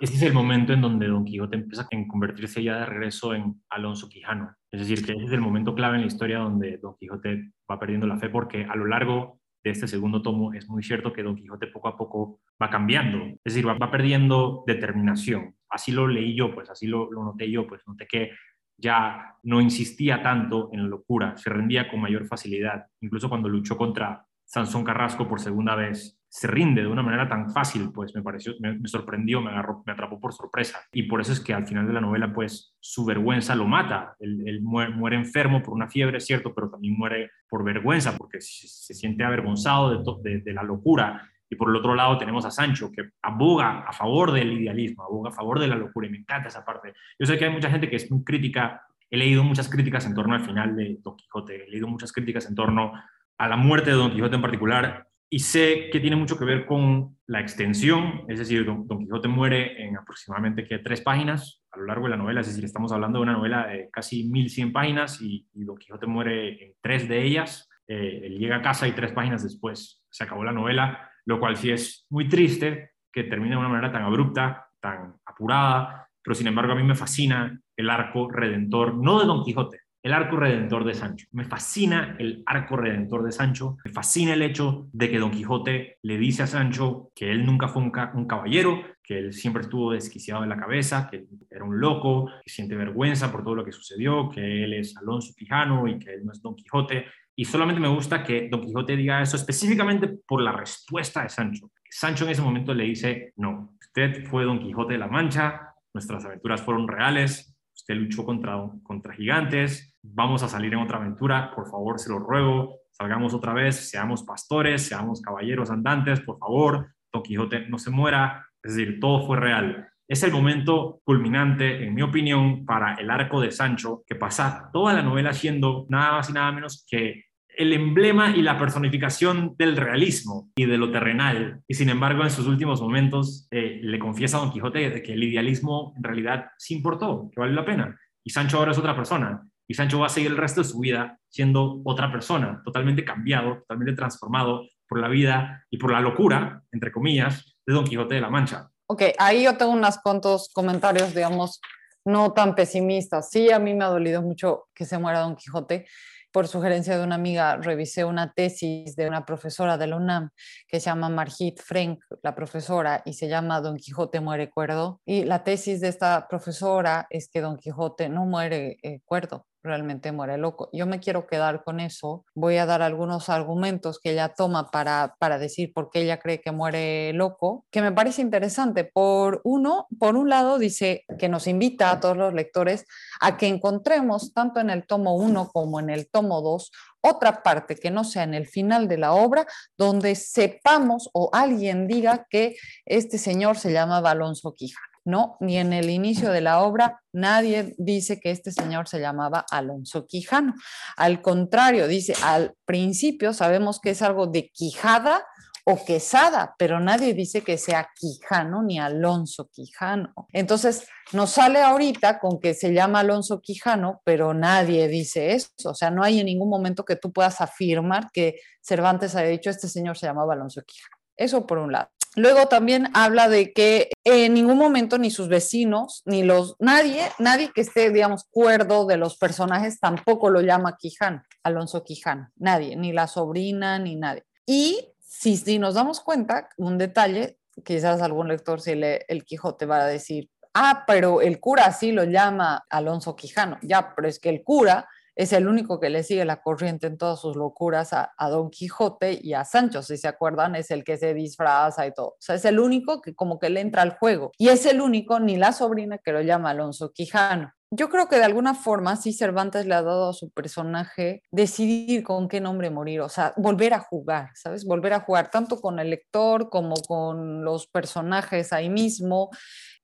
[0.00, 3.62] Este es el momento en donde Don Quijote empieza a convertirse ya de regreso en
[3.70, 4.54] Alonso Quijano.
[4.70, 8.06] Es decir, que es el momento clave en la historia donde Don Quijote va perdiendo
[8.06, 11.34] la fe porque a lo largo de este segundo tomo es muy cierto que Don
[11.34, 13.24] Quijote poco a poco va cambiando.
[13.24, 15.56] Es decir, va, perdiendo determinación.
[15.68, 18.30] Así lo leí yo, pues así lo, lo noté yo, pues noté que
[18.76, 22.86] ya no insistía tanto en la locura, se rendía con mayor facilidad.
[23.00, 27.50] Incluso cuando luchó contra Sansón Carrasco por segunda vez se rinde de una manera tan
[27.50, 30.80] fácil, pues me pareció, me, sorprendió, me, agarró, me atrapó por sorpresa.
[30.90, 34.16] Y por eso es que al final de la novela, pues su vergüenza lo mata.
[34.20, 39.22] Él, muere, enfermo por una fiebre, cierto, pero también muere por vergüenza, porque se, siente
[39.22, 41.30] avergonzado de, de, la locura.
[41.50, 45.28] Y por el otro lado tenemos a Sancho, que aboga a favor del idealismo, aboga
[45.28, 46.94] a favor de la locura, y me encanta esa parte.
[47.18, 50.14] Yo sé que hay mucha gente que es muy crítica, he leído muchas críticas en
[50.14, 52.92] torno al final de Don Quijote, he leído muchas críticas en torno
[53.38, 56.66] a la muerte de Don Quijote en particular y sé que tiene mucho que ver
[56.66, 61.84] con la extensión, es decir, Don, Quijote muere en aproximadamente que tres páginas a lo
[61.84, 65.20] largo de la novela, es decir, estamos hablando de una novela de casi 1100 páginas
[65.20, 69.12] y, Don Quijote muere en tres de ellas, eh, él llega a casa y tres
[69.12, 73.60] páginas después se acabó la novela, lo cual sí es muy triste que termine de
[73.60, 78.30] una manera tan abrupta, tan apurada, pero sin embargo a mí me fascina el arco
[78.30, 81.26] redentor, no de Don Quijote, el arco redentor de Sancho.
[81.32, 83.76] Me fascina el arco redentor de Sancho.
[83.84, 87.68] Me fascina el hecho de que Don Quijote le dice a Sancho que él nunca
[87.68, 92.30] fue un, caballero, que él siempre estuvo desquiciado de la cabeza, que era un loco,
[92.44, 96.14] que siente vergüenza por todo lo que sucedió, que él es Alonso Quijano y que
[96.14, 97.06] él no es Don Quijote.
[97.34, 101.70] Y solamente me gusta que Don Quijote diga eso específicamente por la respuesta de Sancho.
[101.90, 106.24] Sancho en ese momento le dice, no, usted fue Don Quijote de la Mancha, nuestras
[106.24, 107.57] aventuras fueron reales,
[107.88, 112.18] usted luchó contra, contra gigantes, vamos a salir en otra aventura, por favor, se lo
[112.18, 117.90] ruego, salgamos otra vez, seamos pastores, seamos caballeros andantes, por favor, Don Quijote no se
[117.90, 119.88] muera, es decir, todo fue real.
[120.06, 124.92] Es el momento culminante, en mi opinión, para el arco de Sancho, que pasa toda
[124.92, 127.24] la novela siendo nada más y nada menos que
[127.58, 131.60] el emblema y la personificación del realismo y de lo terrenal.
[131.66, 135.24] Y sin embargo, en sus últimos momentos eh, le confiesa a Don Quijote que el
[135.24, 137.98] idealismo en realidad sí importó, que vale la pena.
[138.22, 139.42] Y Sancho ahora es otra persona.
[139.66, 143.58] Y Sancho va a seguir el resto de su vida siendo otra persona, totalmente cambiado,
[143.58, 148.20] totalmente transformado por la vida y por la locura, entre comillas, de Don Quijote de
[148.20, 148.70] la Mancha.
[148.86, 151.60] Ok, ahí yo tengo unos cuantos comentarios, digamos,
[152.04, 153.30] no tan pesimistas.
[153.30, 155.86] Sí, a mí me ha dolido mucho que se muera Don Quijote.
[156.30, 160.30] Por sugerencia de una amiga, revisé una tesis de una profesora de la UNAM
[160.68, 165.00] que se llama Margit Frank, la profesora, y se llama Don Quijote muere cuerdo.
[165.06, 170.10] Y la tesis de esta profesora es que Don Quijote no muere eh, cuerdo, realmente
[170.10, 170.68] muere loco.
[170.72, 172.24] Yo me quiero quedar con eso.
[172.34, 176.40] Voy a dar algunos argumentos que ella toma para, para decir por qué ella cree
[176.40, 178.84] que muere loco, que me parece interesante.
[178.84, 182.84] Por uno, por un lado, dice que nos invita a todos los lectores
[183.20, 187.76] a que encontremos tanto en el tomo 1 como en el tomo 2 otra parte
[187.76, 192.56] que no sea en el final de la obra donde sepamos o alguien diga que
[192.84, 194.87] este señor se llamaba Alonso Quijano.
[195.08, 199.42] No, ni en el inicio de la obra nadie dice que este señor se llamaba
[199.50, 200.52] Alonso Quijano.
[200.98, 205.24] Al contrario, dice, al principio sabemos que es algo de Quijada
[205.64, 210.12] o Quesada, pero nadie dice que sea Quijano ni Alonso Quijano.
[210.34, 215.48] Entonces, nos sale ahorita con que se llama Alonso Quijano, pero nadie dice eso.
[215.64, 219.48] O sea, no hay en ningún momento que tú puedas afirmar que Cervantes haya dicho
[219.48, 220.97] este señor se llamaba Alonso Quijano.
[221.18, 221.90] Eso por un lado.
[222.16, 227.52] Luego también habla de que en ningún momento ni sus vecinos, ni los, nadie, nadie
[227.54, 232.92] que esté, digamos, cuerdo de los personajes tampoco lo llama Quijano, Alonso Quijano, nadie, ni
[232.92, 234.24] la sobrina, ni nadie.
[234.46, 239.66] Y si, si nos damos cuenta, un detalle, quizás algún lector si lee El Quijote
[239.66, 244.18] va a decir, ah, pero el cura sí lo llama Alonso Quijano, ya, pero es
[244.18, 247.92] que el cura es el único que le sigue la corriente en todas sus locuras
[247.92, 251.92] a, Don Quijote y a Sancho, si se acuerdan, es el que se disfraza y
[251.92, 252.10] todo.
[252.10, 254.30] O sea, es el único que como que le entra al juego.
[254.38, 257.52] Y es el único, ni la sobrina, que lo llama Alonso Quijano.
[257.70, 262.04] Yo creo que de alguna forma sí Cervantes le ha dado a su personaje decidir
[262.04, 264.64] con qué nombre morir, o sea, volver a jugar, ¿sabes?
[264.64, 269.30] Volver a jugar tanto con el lector como con los personajes ahí mismo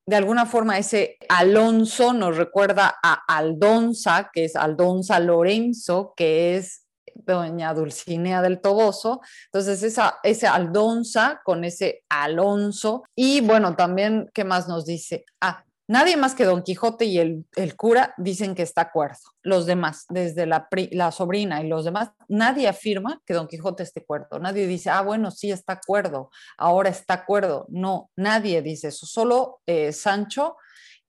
[0.06, 6.84] de alguna forma ese Alonso nos recuerda a Aldonza, que es Aldonza Lorenzo, que es
[7.14, 9.20] doña Dulcinea del Toboso.
[9.46, 13.04] Entonces, esa, ese Aldonza con ese Alonso.
[13.14, 15.24] Y bueno, también, ¿qué más nos dice?
[15.40, 17.44] Ah, Nadie más que Don Quijote y el,
[17.76, 19.18] cura dicen que está acuerdo.
[19.42, 24.00] Los demás, desde la, la, sobrina y los demás, nadie afirma que Don Quijote esté
[24.00, 24.38] acuerdo.
[24.38, 27.66] Nadie dice, ah, bueno, sí está acuerdo, ahora está acuerdo.
[27.68, 29.04] No, nadie dice eso.
[29.04, 30.56] Solo eh, Sancho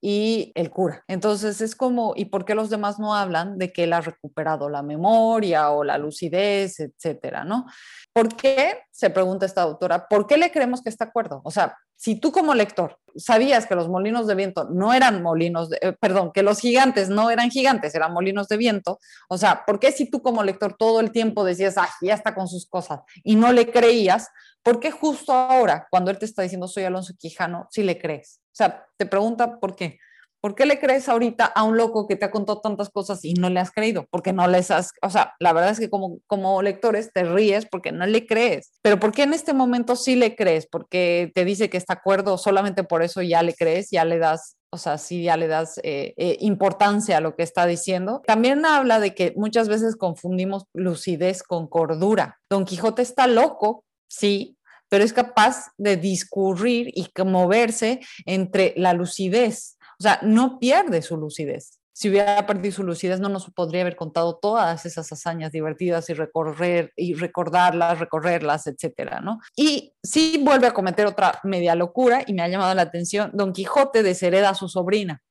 [0.07, 1.03] y el cura.
[1.07, 4.69] Entonces es como, ¿y por qué los demás no hablan de que él ha recuperado
[4.69, 7.65] la memoria o la lucidez, etcétera, ¿no?
[8.13, 11.41] ¿Por qué, se pregunta esta autora, por qué le creemos que está acuerdo?
[11.43, 15.71] O sea, si tú como lector sabías que los molinos de viento no eran molinos,
[15.71, 19.63] de, eh, perdón, que los gigantes no eran gigantes, eran molinos de viento, o sea,
[19.65, 22.67] ¿por qué si tú como lector todo el tiempo decías, ah, ya está con sus
[22.67, 24.29] cosas y no le creías?
[24.61, 28.44] ¿Por qué justo ahora, cuando él te está diciendo soy Alonso Quijano, sí le crees?
[28.55, 29.99] O sea, te pregunta por qué.
[30.39, 33.33] ¿Por qué le crees ahorita a un loco que te ha contado tantas cosas y
[33.33, 34.07] no le has creído?
[34.11, 37.65] Porque no les has, o sea, la verdad es que como, como lectores te ríes
[37.65, 38.71] porque no le crees.
[38.83, 40.67] Pero ¿por qué en este momento sí le crees?
[40.67, 44.55] Porque te dice que está acuerdo, solamente por eso ya le crees, ya le das
[44.75, 48.21] o sea, sí ya le das eh, eh, importancia a lo que está diciendo.
[48.27, 52.39] También habla de que muchas veces confundimos lucidez con cordura.
[52.49, 54.54] Don Quijote está loco, sí,
[54.89, 59.77] pero es capaz de discurrir y moverse entre la lucidez.
[59.99, 61.79] O sea, no pierde su lucidez.
[61.93, 66.13] Si hubiera perdido su lucidez, no nos podría haber contado todas esas hazañas divertidas y
[66.13, 69.39] recorrer y recordarlas, recorrerlas, etcétera, ¿no?
[69.55, 73.31] Y sí vuelve a cometer otra media locura y me ha llamado la atención.
[73.33, 75.21] Don Quijote deshereda a su sobrina.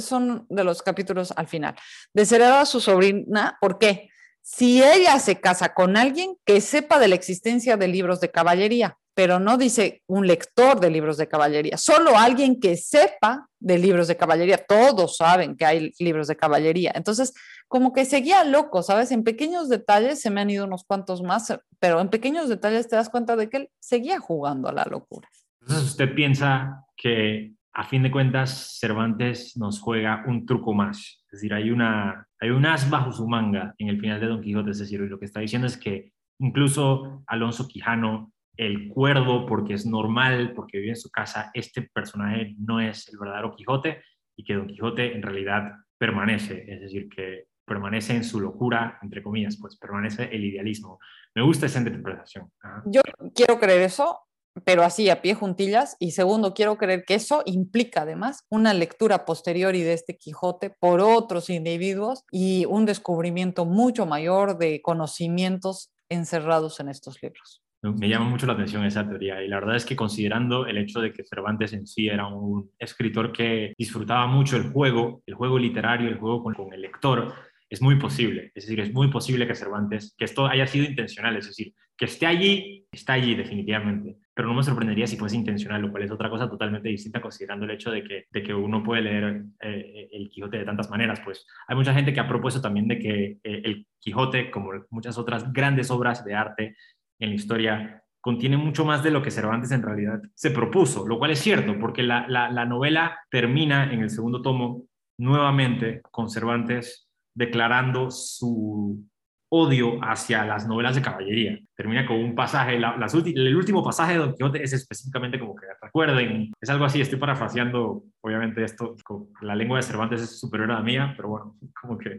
[0.00, 1.74] Son de los capítulos al final.
[2.12, 4.10] Deshereda a su sobrina, ¿por qué?
[4.42, 8.96] Si ella se casa con alguien que sepa de la existencia de libros de caballería,
[9.14, 14.08] pero no dice un lector de libros de caballería, solo alguien que sepa de libros
[14.08, 14.58] de caballería.
[14.58, 16.92] Todos saben que hay libros de caballería.
[16.94, 17.34] Entonces,
[17.68, 19.10] como que seguía loco, ¿sabes?
[19.12, 22.96] En pequeños detalles se me han ido unos cuantos más, pero en pequeños detalles te
[22.96, 25.28] das cuenta de que él seguía jugando a la locura.
[25.60, 31.24] Entonces, usted piensa que a fin de cuentas Cervantes nos juega un truco más.
[31.26, 34.42] Es decir, hay, una, hay un as bajo su manga en el final de Don
[34.42, 34.70] Quijote.
[34.70, 39.86] Es decir, lo que está diciendo es que incluso Alonso Quijano el cuerdo porque es
[39.86, 44.02] normal, porque vive en su casa, este personaje no es el verdadero Quijote
[44.36, 49.22] y que Don Quijote en realidad permanece, es decir, que permanece en su locura, entre
[49.22, 50.98] comillas, pues permanece el idealismo.
[51.34, 52.50] Me gusta esa interpretación.
[52.84, 53.00] Yo
[53.34, 54.18] quiero creer eso,
[54.64, 55.96] pero así a pie juntillas.
[55.98, 60.70] Y segundo, quiero creer que eso implica además una lectura posterior y de este Quijote
[60.70, 67.62] por otros individuos y un descubrimiento mucho mayor de conocimientos encerrados en estos libros.
[67.82, 71.00] Me llama mucho la atención esa teoría y la verdad es que considerando el hecho
[71.00, 75.58] de que Cervantes en sí era un escritor que disfrutaba mucho el juego, el juego
[75.58, 77.32] literario, el juego con, con el lector,
[77.70, 78.52] es muy posible.
[78.54, 82.04] Es decir, es muy posible que Cervantes, que esto haya sido intencional, es decir, que
[82.04, 86.10] esté allí, está allí definitivamente, pero no me sorprendería si fuese intencional, lo cual es
[86.10, 90.08] otra cosa totalmente distinta considerando el hecho de que, de que uno puede leer eh,
[90.10, 91.20] el Quijote de tantas maneras.
[91.22, 95.18] Pues hay mucha gente que ha propuesto también de que eh, el Quijote, como muchas
[95.18, 96.74] otras grandes obras de arte
[97.18, 101.18] en la historia, contiene mucho más de lo que Cervantes en realidad se propuso, lo
[101.18, 104.86] cual es cierto, porque la, la, la novela termina en el segundo tomo
[105.18, 109.04] nuevamente con Cervantes declarando su
[109.52, 111.58] odio hacia las novelas de caballería.
[111.76, 115.66] Termina con un pasaje, las el último pasaje de Don Quijote es específicamente como que
[115.82, 118.94] recuerden, es algo así, estoy parafraseando, obviamente esto,
[119.40, 122.18] la lengua de Cervantes es superior a la mía, pero bueno, como que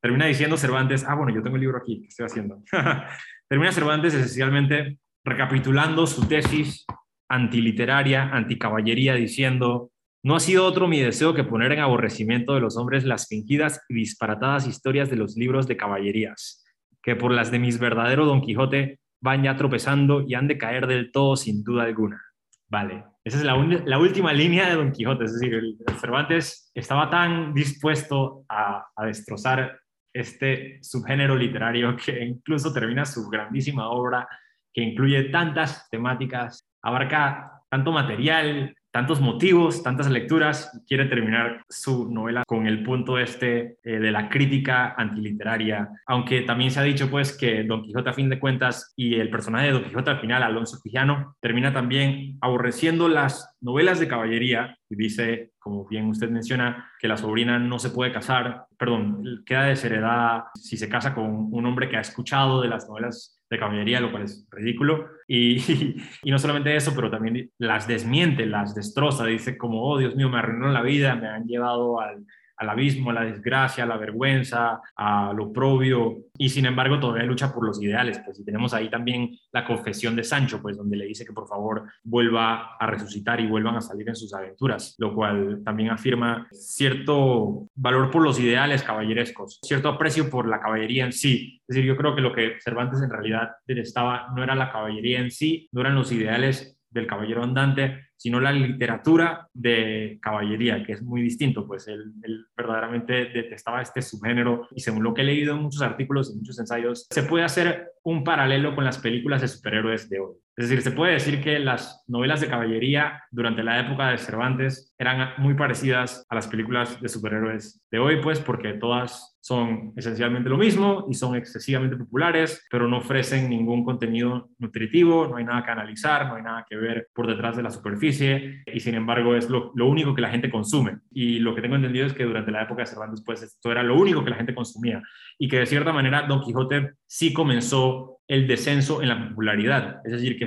[0.00, 2.62] termina diciendo Cervantes, ah, bueno, yo tengo el libro aquí, ¿qué estoy haciendo?
[3.48, 6.84] termina Cervantes esencialmente recapitulando su tesis
[7.28, 9.92] antiliteraria, anticaballería, diciendo,
[10.22, 13.80] no ha sido otro mi deseo que poner en aborrecimiento de los hombres las fingidas
[13.88, 16.64] y disparatadas historias de los libros de caballerías,
[17.02, 20.86] que por las de mis verdadero Don Quijote van ya tropezando y han de caer
[20.86, 22.20] del todo sin duda alguna.
[22.68, 27.52] Vale, esa es la, última línea de Don Quijote, es decir, el, Cervantes estaba tan
[27.54, 29.80] dispuesto a, a destrozar
[30.12, 34.28] este subgénero literario que incluso termina su grandísima obra
[34.72, 42.44] que incluye tantas temáticas, abarca tanto material, tantos motivos, tantas lecturas, quiere terminar su novela
[42.46, 47.36] con el punto este eh, de la crítica antiliteraria, aunque también se ha dicho pues
[47.36, 50.42] que Don Quijote a fin de cuentas y el personaje de Don Quijote al final,
[50.42, 54.76] Alonso Quijano, termina también aborreciendo las novelas de caballería.
[54.88, 59.64] Y dice, como bien usted menciona, que la sobrina no se puede casar, perdón, queda
[59.64, 64.00] desheredada si se casa con un hombre que ha escuchado de las novelas de caballería,
[64.00, 65.08] lo cual es ridículo.
[65.26, 65.56] Y,
[66.22, 70.28] y, no solamente eso, pero también las desmiente, las destroza, dice como, oh Dios mío,
[70.28, 72.24] me arruinaron la vida, me han llevado al,
[72.60, 77.24] al abismo, a la desgracia, a la vergüenza, a lo propio, y sin embargo todavía
[77.24, 80.98] lucha por los ideales, pues y tenemos ahí también la confesión de Sancho, pues donde
[80.98, 84.94] le dice que por favor vuelva a resucitar y vuelvan a salir en sus aventuras,
[84.98, 91.06] lo cual también afirma cierto valor por los ideales caballerescos, cierto aprecio por la caballería
[91.06, 91.62] en sí.
[91.66, 95.20] Es decir, yo creo que lo que Cervantes en realidad detestaba no era la caballería
[95.20, 100.92] en sí, no eran los ideales del caballero andante, sino la literatura de caballería, que
[100.92, 102.12] es muy distinto, pues él,
[102.54, 106.58] verdaderamente detestaba este subgénero y según lo que he leído en muchos artículos y muchos
[106.58, 110.34] ensayos, se puede hacer un paralelo con las películas de superhéroes de hoy.
[110.60, 114.94] Es decir, se puede decir que las novelas de caballería durante la época de Cervantes
[114.98, 120.50] eran muy parecidas a las películas de superhéroes de hoy, pues porque todas son esencialmente
[120.50, 125.64] lo mismo y son excesivamente populares, pero no ofrecen ningún contenido nutritivo, no hay nada
[125.64, 129.34] que analizar, no hay nada que ver por detrás de la superficie y sin embargo
[129.34, 130.98] es lo, único que la gente consume.
[131.10, 133.82] Y lo que tengo entendido es que durante la época de Cervantes, pues esto era
[133.82, 135.02] lo único que la gente consumía
[135.38, 140.00] y que de cierta manera Don Quijote sí comenzó el descenso en la popularidad.
[140.04, 140.46] Es decir, que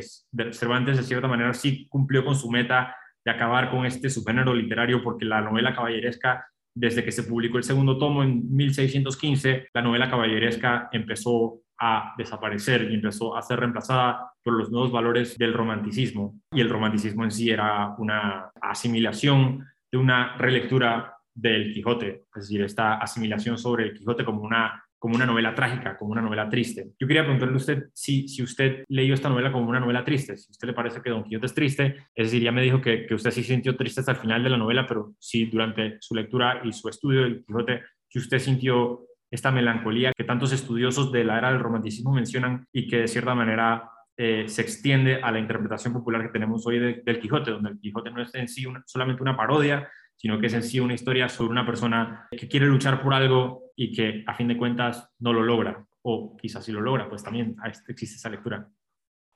[0.54, 5.04] Cervantes de cierta manera sí cumplió con su meta de acabar con este subgénero literario
[5.04, 10.10] porque la novela caballeresca, desde que se publicó el segundo tomo en 1615, la novela
[10.10, 16.40] caballeresca empezó a desaparecer y empezó a ser reemplazada por los nuevos valores del romanticismo.
[16.54, 22.62] Y el romanticismo en sí era una asimilación de una relectura del Quijote, es decir,
[22.62, 26.92] esta asimilación sobre el Quijote como una como una novela trágica, como una novela triste.
[26.98, 30.38] Yo quería preguntarle a usted si, si usted leyó esta novela como una novela triste,
[30.38, 33.06] si usted le parece que Don Quijote es triste, es decir, ya me dijo que,
[33.06, 36.16] que usted sí sintió triste hasta el final de la novela, pero si durante su
[36.16, 41.26] lectura y su estudio del Quijote, si usted sintió esta melancolía que tantos estudiosos de
[41.26, 45.40] la era del romanticismo mencionan y que de cierta manera eh, se extiende a la
[45.40, 49.22] interpretación popular que tenemos hoy del Quijote, donde el Quijote no es en sí solamente
[49.22, 53.02] una parodia, sino que es en sí una historia sobre una persona que quiere luchar
[53.02, 56.82] por algo y que a fin de cuentas no lo logra, o quizás si lo
[56.82, 57.56] logra, pues también
[57.88, 58.70] existe esa lectura.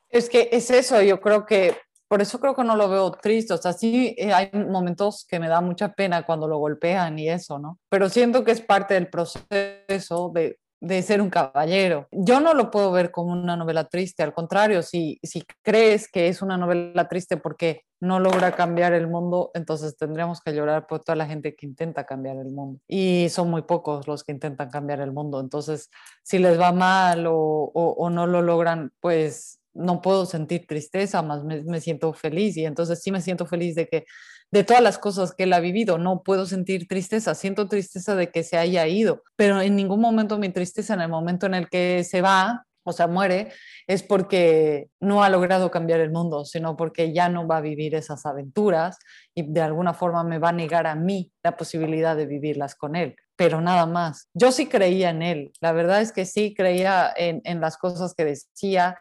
[0.09, 1.75] Es que es eso, yo creo que,
[2.07, 5.39] por eso creo que no lo veo triste, o sea, sí eh, hay momentos que
[5.39, 7.79] me da mucha pena cuando lo golpean y eso, ¿no?
[7.89, 12.07] Pero siento que es parte del proceso de de ser un caballero.
[12.11, 16.27] Yo no lo puedo ver como una novela triste, al contrario, si, si crees que
[16.27, 21.03] es una novela triste porque no logra cambiar el mundo, entonces tendríamos que llorar por
[21.03, 22.79] toda la gente que intenta cambiar el mundo.
[22.87, 25.39] Y son muy pocos los que intentan cambiar el mundo.
[25.39, 25.89] Entonces,
[26.23, 31.43] si les va mal o, o, no lo logran, pues no puedo sentir tristeza, más
[31.43, 32.55] me, me siento feliz.
[32.57, 34.05] Y entonces sí me siento feliz de que
[34.51, 35.97] de todas las cosas que él ha vivido.
[35.97, 40.37] No puedo sentir tristeza, siento tristeza de que se haya ido, pero en ningún momento
[40.37, 43.51] mi tristeza en el momento en el que se va o sea, muere,
[43.85, 47.93] es porque no ha logrado cambiar el mundo, sino porque ya no va a vivir
[47.95, 48.97] esas aventuras
[49.35, 52.95] y de alguna forma me va a negar a mí la posibilidad de vivirlas con
[52.95, 54.29] él, pero nada más.
[54.33, 58.13] Yo sí creía en él, la verdad es que sí creía en, en las cosas
[58.15, 58.97] que decía,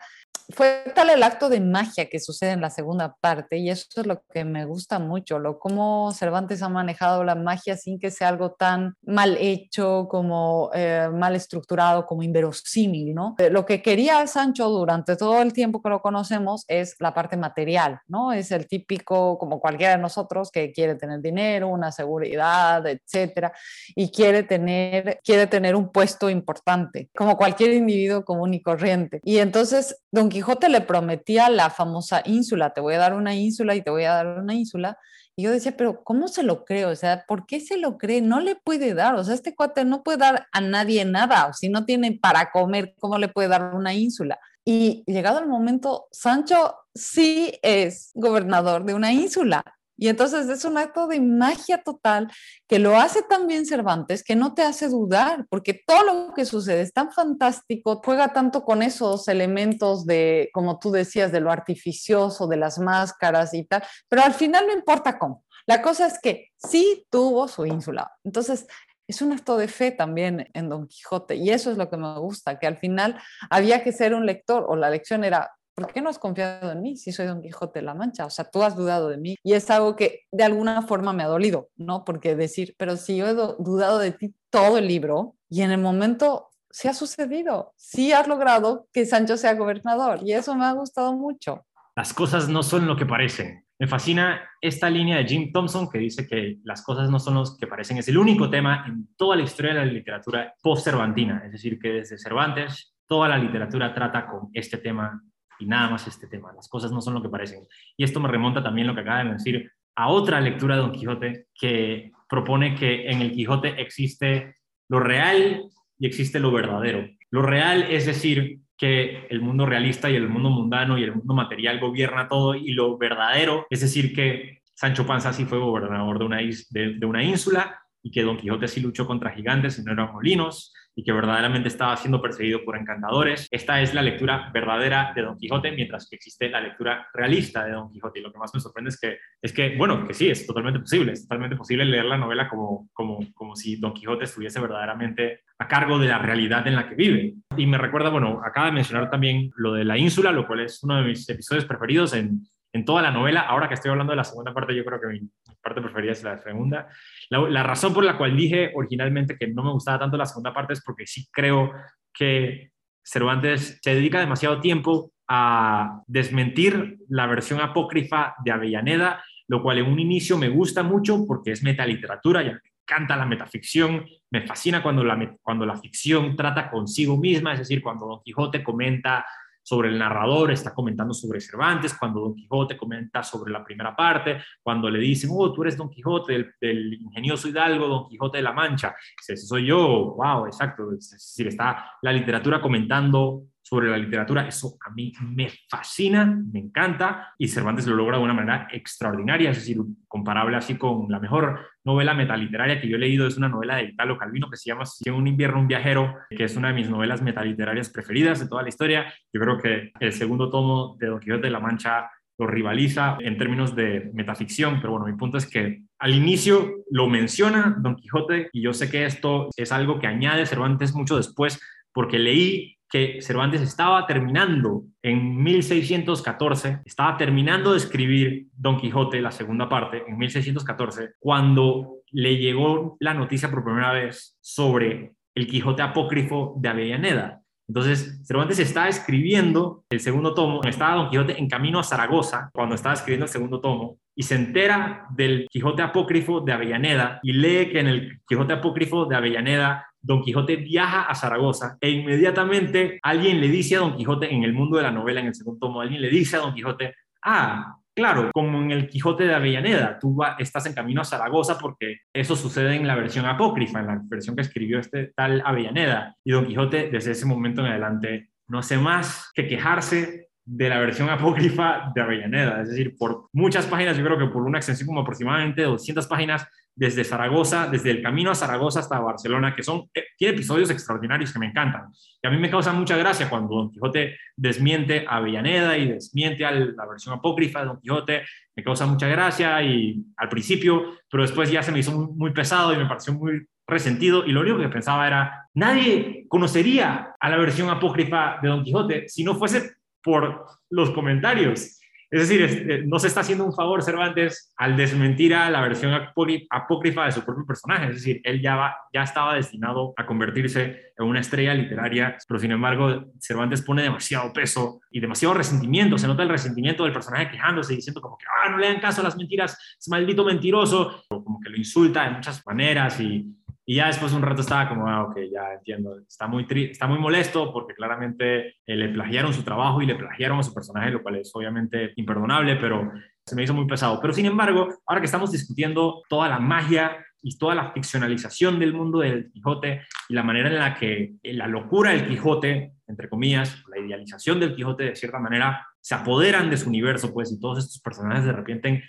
[0.48, 4.06] fue tal el acto de magia que sucede en la segunda parte y eso es
[4.06, 8.28] lo que me gusta mucho, lo cómo Cervantes ha manejado la magia sin que sea
[8.28, 13.34] algo tan mal hecho, como eh, mal estructurado, como inverosímil, ¿no?
[13.38, 17.36] Eh, lo que quería Sancho durante todo el tiempo que lo conocemos es la parte
[17.36, 18.32] material, ¿no?
[18.32, 23.52] Es el típico, como cualquiera de nosotros, que quiere tener dinero, una seguridad, etcétera,
[23.94, 29.20] y quiere tener, quiere tener un puesto importante, como cualquier individuo común y corriente.
[29.24, 33.74] Y entonces, Don Quijote le prometía la famosa ínsula, te voy a dar una ínsula
[33.74, 34.98] y te voy a dar una ínsula.
[35.34, 36.84] Y yo decía, pero ¿cómo se lo cree?
[36.84, 38.20] O sea, ¿por qué se lo cree?
[38.20, 41.70] No le puede dar, o sea, este cuate no puede dar a nadie nada, si
[41.70, 44.38] no tiene para comer, ¿cómo le puede dar una ínsula?
[44.62, 49.64] Y llegado el momento, Sancho sí es gobernador de una ínsula.
[49.96, 52.30] Y entonces es un acto de magia total
[52.66, 56.82] que lo hace también Cervantes, que no te hace dudar, porque todo lo que sucede
[56.82, 62.46] es tan fantástico, juega tanto con esos elementos de, como tú decías, de lo artificioso,
[62.46, 65.44] de las máscaras y tal, pero al final no importa cómo.
[65.66, 68.12] La cosa es que sí tuvo su ínsula.
[68.22, 68.66] Entonces,
[69.08, 72.18] es un acto de fe también en Don Quijote y eso es lo que me
[72.18, 73.20] gusta, que al final
[73.50, 76.80] había que ser un lector o la lección era ¿por qué no has confiado en
[76.80, 78.24] mí si soy Don Quijote de la Mancha?
[78.24, 81.22] O sea, tú has dudado de mí y es algo que de alguna forma me
[81.22, 82.04] ha dolido, ¿no?
[82.04, 85.78] Porque decir, pero si yo he dudado de ti todo el libro y en el
[85.78, 90.72] momento sí ha sucedido, sí has logrado que Sancho sea gobernador y eso me ha
[90.72, 91.66] gustado mucho.
[91.94, 93.64] Las cosas no son lo que parecen.
[93.78, 97.44] Me fascina esta línea de Jim Thompson que dice que las cosas no son lo
[97.60, 97.98] que parecen.
[97.98, 101.42] Es el único tema en toda la historia de la literatura post-cervantina.
[101.44, 105.22] Es decir, que desde Cervantes toda la literatura trata con este tema
[105.58, 106.52] y nada más este tema.
[106.52, 107.66] Las cosas no son lo que parecen.
[107.96, 110.92] Y esto me remonta también lo que acaba de decir a otra lectura de Don
[110.92, 114.56] Quijote que propone que en el Quijote existe
[114.88, 115.64] lo real
[115.98, 117.08] y existe lo verdadero.
[117.30, 121.34] Lo real es decir que el mundo realista y el mundo mundano y el mundo
[121.34, 126.24] material gobierna todo y lo verdadero es decir que Sancho Panza sí fue gobernador de
[126.26, 130.12] una, de una ínsula y que Don Quijote sí luchó contra gigantes y no eran
[130.12, 133.46] molinos y que verdaderamente estaba siendo perseguido por encantadores.
[133.50, 137.72] Esta es la lectura verdadera de Don Quijote, mientras que existe la lectura realista de
[137.72, 138.18] Don Quijote.
[138.18, 140.80] Y lo que más me sorprende es que, es que bueno, que sí, es totalmente
[140.80, 145.42] posible, es totalmente posible leer la novela como, como, como si Don Quijote estuviese verdaderamente
[145.58, 147.34] a cargo de la realidad en la que vive.
[147.58, 150.82] Y me recuerda, bueno, acaba de mencionar también lo de la ínsula, lo cual es
[150.82, 152.40] uno de mis episodios preferidos en,
[152.76, 153.40] en toda la novela.
[153.40, 155.20] Ahora que estoy hablando de la segunda parte, yo creo que mi
[155.62, 156.88] parte preferida es la segunda.
[157.30, 160.74] La, razón por la cual dije originalmente que no me gustaba tanto la segunda parte
[160.74, 161.72] es porque sí creo
[162.12, 162.70] que
[163.02, 169.86] Cervantes se dedica demasiado tiempo a desmentir la versión apócrifa de Avellaneda, lo cual en
[169.86, 174.82] un inicio me gusta mucho porque es metaliteratura, ya me encanta la metaficción, me fascina
[174.82, 179.24] cuando la, cuando la ficción trata consigo misma, es decir, cuando Don Quijote comenta
[179.66, 184.40] sobre el narrador, está comentando sobre Cervantes, cuando Don Quijote comenta sobre la primera parte,
[184.62, 188.52] cuando le dicen, oh, tú eres Don Quijote, del, ingenioso hidalgo Don Quijote de la
[188.52, 188.94] Mancha.
[189.20, 190.92] Ese soy yo, wow, exacto.
[190.92, 194.46] Es decir, está la literatura comentando sobre la literatura.
[194.46, 199.50] Eso a mí me fascina, me encanta y Cervantes lo logra de una manera extraordinaria,
[199.50, 203.48] es decir, comparable así con la mejor novela metaliteraria que yo he leído, es una
[203.48, 206.74] novela de Italo Calvino que se llama Un invierno, un viajero, que es una de
[206.74, 209.12] mis novelas metaliterarias preferidas de toda la historia.
[209.32, 212.08] Yo creo que el segundo tomo de Don Quijote de la Mancha
[212.38, 217.08] lo rivaliza en términos de metaficción, pero bueno, mi punto es que al inicio lo
[217.08, 221.58] menciona Don Quijote y yo sé que esto es algo que añade Cervantes mucho después
[221.92, 229.32] porque leí que Cervantes estaba terminando en 1614, estaba terminando de escribir Don Quijote, la
[229.32, 235.82] segunda parte, en 1614, cuando le llegó la noticia por primera vez sobre el Quijote
[235.82, 237.42] apócrifo de Avellaneda.
[237.68, 242.76] Entonces, Cervantes estaba escribiendo el segundo tomo, estaba Don Quijote en camino a Zaragoza cuando
[242.76, 247.70] estaba escribiendo el segundo tomo, y se entera del Quijote apócrifo de Avellaneda y lee
[247.70, 253.40] que en el Quijote apócrifo de Avellaneda Don Quijote viaja a Zaragoza e inmediatamente alguien
[253.40, 255.80] le dice a Don Quijote, en el mundo de la novela, en el segundo tomo,
[255.80, 256.94] alguien le dice a Don Quijote,
[257.24, 261.96] ah, claro, como en el Quijote de Avellaneda, tú estás en camino a Zaragoza porque
[262.12, 266.14] eso sucede en la versión apócrifa, en la versión que escribió este tal Avellaneda.
[266.24, 270.78] Y Don Quijote desde ese momento en adelante no hace más que quejarse de la
[270.78, 274.86] versión apócrifa de Avellaneda, es decir, por muchas páginas, yo creo que por una extensión
[274.86, 276.46] como aproximadamente 200 páginas,
[276.76, 281.32] desde Zaragoza, desde el camino a Zaragoza hasta Barcelona, que son, eh, tiene episodios extraordinarios
[281.32, 281.86] que me encantan.
[282.22, 286.44] Y a mí me causa mucha gracia cuando Don Quijote desmiente a Avellaneda y desmiente
[286.44, 288.22] a la versión apócrifa de Don Quijote,
[288.54, 292.30] me causa mucha gracia y al principio, pero después ya se me hizo muy, muy
[292.32, 297.30] pesado y me pareció muy resentido y lo único que pensaba era, nadie conocería a
[297.30, 301.80] la versión apócrifa de Don Quijote si no fuese por los comentarios.
[302.10, 305.92] Es decir, eh, no se está haciendo un favor Cervantes al desmentir a la versión
[305.92, 307.88] apócrifa de su propio personaje.
[307.88, 313.06] Es decir, él ya, estaba destinado a convertirse en una estrella literaria, pero sin embargo
[313.20, 315.98] Cervantes pone demasiado peso y demasiado resentimiento.
[315.98, 319.00] Se nota el resentimiento del personaje quejándose, diciendo como que, ah, no le dan caso
[319.00, 323.36] a las mentiras, es maldito mentiroso, o como que lo insulta de muchas maneras y
[323.68, 326.86] y ya después de un rato estaba como, ah, ok, ya entiendo, está muy, está
[326.86, 330.92] muy molesto porque claramente eh, le plagiaron su trabajo y le plagiaron a su personaje,
[330.92, 332.92] lo cual es obviamente imperdonable, pero
[333.24, 334.00] se me hizo muy pesado.
[334.00, 338.72] Pero sin embargo, ahora que estamos discutiendo toda la magia y toda la ficcionalización del
[338.72, 343.08] mundo del Quijote y la manera en la que eh, la locura del Quijote, entre
[343.08, 347.40] comillas, la idealización del Quijote de cierta manera, se apoderan de su universo, pues, y
[347.40, 348.84] todos estos personajes de repente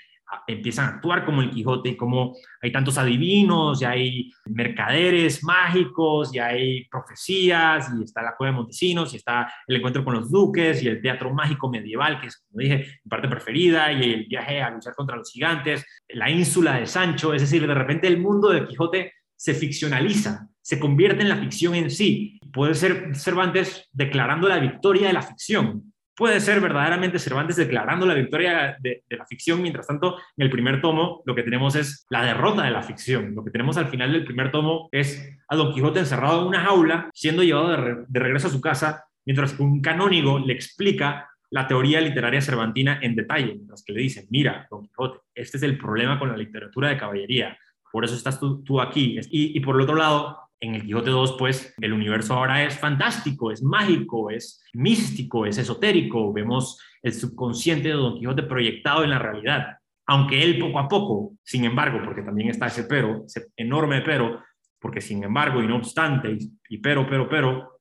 [0.46, 6.32] empiezan a actuar como el Quijote y como hay tantos adivinos, ya hay mercaderes mágicos,
[6.34, 10.30] ya hay profecías, y está la cueva de Montesinos, y está el encuentro con los
[10.30, 14.26] duques, y el teatro mágico medieval, que es, como dije, mi parte preferida, y el
[14.26, 18.20] viaje a luchar contra los gigantes, la ínsula de Sancho, es decir, de repente el
[18.20, 22.40] mundo del Quijote se ficcionaliza, se convierte en la ficción en sí.
[22.52, 25.87] Puede ser Cervantes declarando la victoria de la ficción,
[26.18, 30.82] puede ser verdaderamente Cervantes declarando la victoria de, la ficción, mientras tanto en el primer
[30.82, 33.36] tomo lo que tenemos es la derrota de la ficción.
[33.36, 36.62] Lo que tenemos al final del primer tomo es a Don Quijote encerrado en una
[36.62, 37.70] jaula, siendo llevado
[38.08, 43.00] de, regreso a su casa, mientras que un canónigo le explica la teoría literaria cervantina
[43.02, 46.38] en detalle, mientras que le dicen, mira, Don Quijote, este es el problema con la
[46.38, 47.58] literatura de caballería,
[47.92, 49.20] por eso estás tú, tú aquí.
[49.30, 52.78] Y, y por el otro lado, en el Quijote 2, pues el universo ahora es
[52.78, 56.34] fantástico, es mágico, es místico, es esotérico.
[56.34, 59.78] Vemos el subconsciente de Don Quijote proyectado en la realidad.
[60.08, 64.42] Aunque él poco a poco, sin embargo, porque también está ese pero, ese enorme pero,
[64.80, 66.38] porque sin embargo y no obstante,
[66.70, 67.80] y pero, pero, pero,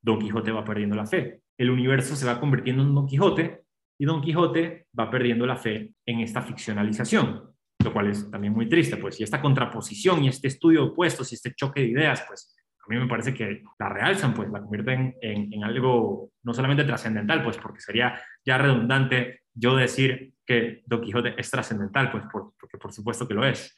[0.00, 1.40] Don Quijote va perdiendo la fe.
[1.58, 3.64] El universo se va convirtiendo en Don Quijote
[3.98, 8.68] y Don Quijote va perdiendo la fe en esta ficcionalización lo cual es también muy
[8.68, 12.24] triste, pues, y esta contraposición y este estudio de opuestos y este choque de ideas,
[12.26, 12.54] pues,
[12.86, 16.84] a mí me parece que la realzan, pues, la convierten en, en algo no solamente
[16.84, 22.78] trascendental, pues, porque sería ya redundante yo decir que Don Quijote es trascendental, pues, porque
[22.78, 23.74] por supuesto que lo es.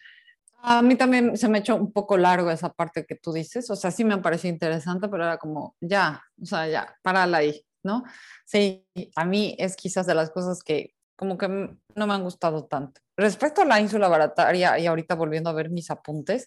[0.61, 3.76] A mí también se me echó un poco largo esa parte que tú dices, o
[3.76, 8.03] sea, sí me pareció interesante, pero era como, ya, o sea, ya, parala ahí, ¿no?
[8.44, 8.84] Sí,
[9.14, 13.00] a mí es quizás de las cosas que como que no me han gustado tanto.
[13.16, 16.46] Respecto a la ínsula barataria, y ahorita volviendo a ver mis apuntes,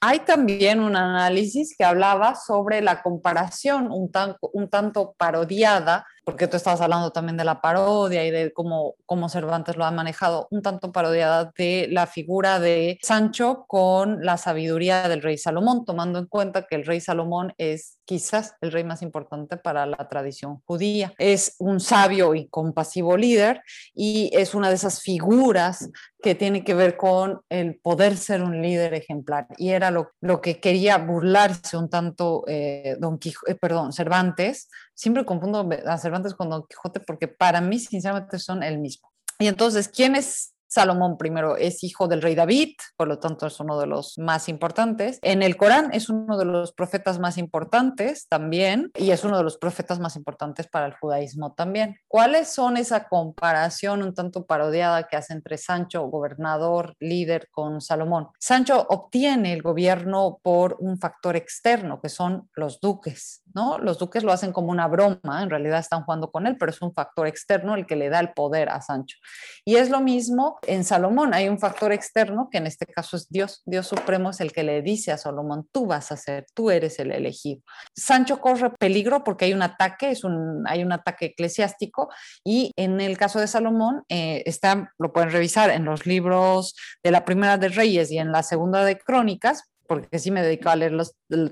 [0.00, 4.12] hay también un análisis que hablaba sobre la comparación un,
[4.52, 9.28] un tanto parodiada porque tú estabas hablando también de la parodia y de cómo, cómo
[9.28, 15.08] Cervantes lo ha manejado, un tanto parodiada de la figura de Sancho con la sabiduría
[15.08, 19.02] del rey Salomón, tomando en cuenta que el rey Salomón es quizás el rey más
[19.02, 21.12] importante para la tradición judía.
[21.18, 23.62] Es un sabio y compasivo líder
[23.94, 25.90] y es una de esas figuras
[26.22, 29.46] que tiene que ver con el poder ser un líder ejemplar.
[29.58, 34.68] Y era lo, lo que quería burlarse un tanto eh, Don Quijote, eh, perdón, Cervantes.
[34.94, 39.10] Siempre confundo a Cervantes con Don Quijote porque para mí, sinceramente, son el mismo.
[39.38, 43.60] Y entonces, ¿quién es Salomón primero es hijo del rey David, por lo tanto es
[43.60, 45.20] uno de los más importantes.
[45.22, 49.44] En el Corán es uno de los profetas más importantes también y es uno de
[49.44, 51.96] los profetas más importantes para el judaísmo también.
[52.08, 58.30] ¿Cuáles son esa comparación un tanto parodiada que hace entre Sancho, gobernador, líder, con Salomón?
[58.40, 63.78] Sancho obtiene el gobierno por un factor externo, que son los duques, ¿no?
[63.78, 66.82] Los duques lo hacen como una broma, en realidad están jugando con él, pero es
[66.82, 69.18] un factor externo el que le da el poder a Sancho.
[69.64, 73.28] Y es lo mismo en Salomón hay un factor externo que en este caso es
[73.28, 73.62] Dios.
[73.64, 76.98] Dios Supremo es el que le dice a Salomón, tú vas a ser, tú eres
[76.98, 77.62] el elegido.
[77.94, 82.10] Sancho corre peligro porque hay un ataque, es un, hay un ataque eclesiástico
[82.44, 84.44] y en el caso de Salomón eh,
[84.98, 88.84] lo pueden revisar en los libros de la primera de Reyes y en la segunda
[88.84, 90.92] de Crónicas, porque sí me dedico a leer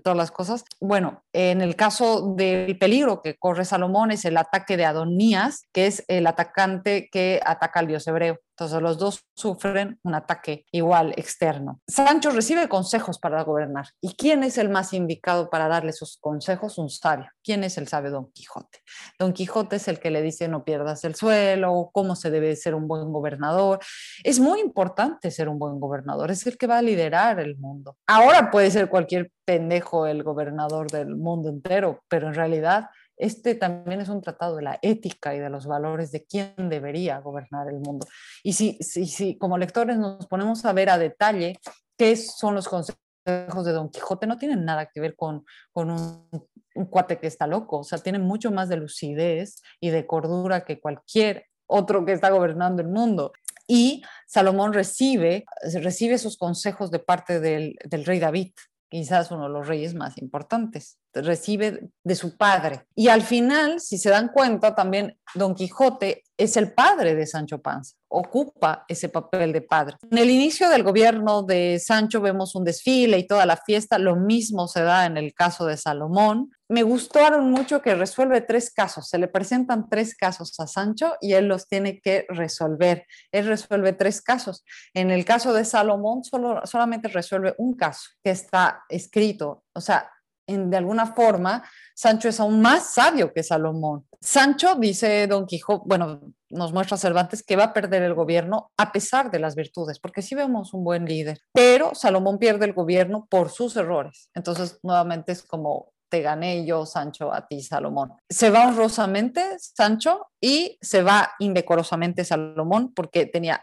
[0.02, 0.64] todas las cosas.
[0.80, 5.86] Bueno, en el caso del peligro que corre Salomón es el ataque de Adonías, que
[5.86, 8.38] es el atacante que ataca al dios hebreo.
[8.52, 11.80] Entonces los dos sufren un ataque igual externo.
[11.88, 13.86] Sancho recibe consejos para gobernar.
[14.00, 16.78] ¿Y quién es el más indicado para darle esos consejos?
[16.78, 17.30] Un sabio.
[17.42, 18.80] ¿Quién es el sabio Don Quijote?
[19.18, 22.74] Don Quijote es el que le dice no pierdas el suelo, cómo se debe ser
[22.74, 23.80] un buen gobernador.
[24.22, 27.96] Es muy importante ser un buen gobernador, es el que va a liderar el mundo.
[28.06, 34.00] Ahora puede ser cualquier pendejo el gobernador del mundo entero, pero en realidad este también
[34.00, 37.78] es un tratado de la ética y de los valores de quién debería gobernar el
[37.80, 38.06] mundo.
[38.42, 41.58] Y si, si, si como lectores nos ponemos a ver a detalle
[41.96, 46.28] qué son los consejos de Don Quijote, no tienen nada que ver con, con un,
[46.74, 50.64] un cuate que está loco, o sea, tienen mucho más de lucidez y de cordura
[50.64, 53.32] que cualquier otro que está gobernando el mundo.
[53.68, 55.44] Y Salomón recibe,
[55.74, 58.52] recibe esos consejos de parte del, del rey David,
[58.90, 62.86] quizás uno de los reyes más importantes recibe de su padre.
[62.94, 67.60] Y al final, si se dan cuenta, también Don Quijote es el padre de Sancho
[67.60, 69.96] Panza, ocupa ese papel de padre.
[70.10, 74.16] En el inicio del gobierno de Sancho vemos un desfile y toda la fiesta, lo
[74.16, 76.50] mismo se da en el caso de Salomón.
[76.68, 81.34] Me gustaron mucho que resuelve tres casos, se le presentan tres casos a Sancho y
[81.34, 83.06] él los tiene que resolver.
[83.30, 84.64] Él resuelve tres casos.
[84.94, 90.10] En el caso de Salomón solo, solamente resuelve un caso que está escrito, o sea,
[90.56, 94.06] de alguna forma, Sancho es aún más sabio que Salomón.
[94.20, 98.92] Sancho, dice Don Quijote, bueno, nos muestra Cervantes que va a perder el gobierno a
[98.92, 103.26] pesar de las virtudes, porque sí vemos un buen líder, pero Salomón pierde el gobierno
[103.28, 104.30] por sus errores.
[104.34, 108.12] Entonces, nuevamente es como te gané yo, Sancho, a ti, Salomón.
[108.28, 113.62] Se va honrosamente Sancho y se va indecorosamente Salomón porque tenía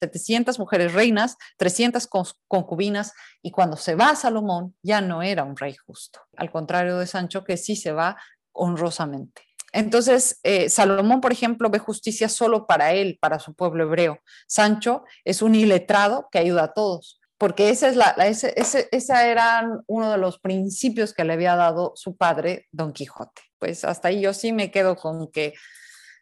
[0.00, 2.08] 700 mujeres reinas, 300
[2.46, 7.06] concubinas, y cuando se va Salomón ya no era un rey justo, al contrario de
[7.06, 8.16] Sancho que sí se va
[8.52, 9.42] honrosamente.
[9.72, 14.20] Entonces, eh, Salomón, por ejemplo, ve justicia solo para él, para su pueblo hebreo.
[14.46, 20.10] Sancho es un iletrado que ayuda a todos, porque ese, es la, ese, era uno
[20.10, 23.42] de los principios que le había dado su padre, Don Quijote.
[23.58, 25.54] Pues hasta ahí yo sí me quedo con que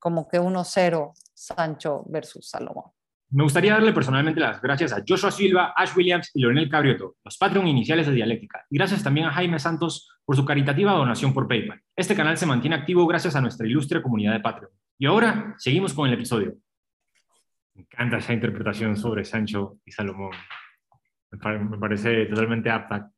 [0.01, 2.96] como que 1-0 Sancho versus Salomón.
[3.31, 7.37] Me gustaría darle personalmente las gracias a Joshua Silva, Ash Williams y Leonel Cabrioto, los
[7.37, 11.49] Patreon iniciales de Dialéctica, y gracias también a Jaime Santos por su caritativa donación por
[11.49, 11.81] PayPal.
[11.97, 14.70] Este canal se mantiene activo gracias a nuestra ilustre comunidad de Patreon.
[14.99, 16.55] Y ahora seguimos con el episodio.
[17.74, 20.33] Me encanta esa interpretación sobre Sancho y Salomón.
[21.31, 23.11] Me parece totalmente apta.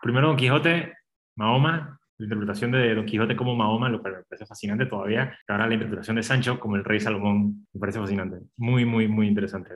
[0.00, 0.94] Primero Don Quijote,
[1.36, 5.36] Mahoma, la interpretación de Don Quijote como Mahoma, lo que me parece fascinante todavía.
[5.48, 8.36] Ahora la interpretación de Sancho como el rey Salomón me parece fascinante.
[8.56, 9.70] Muy, muy, muy interesante.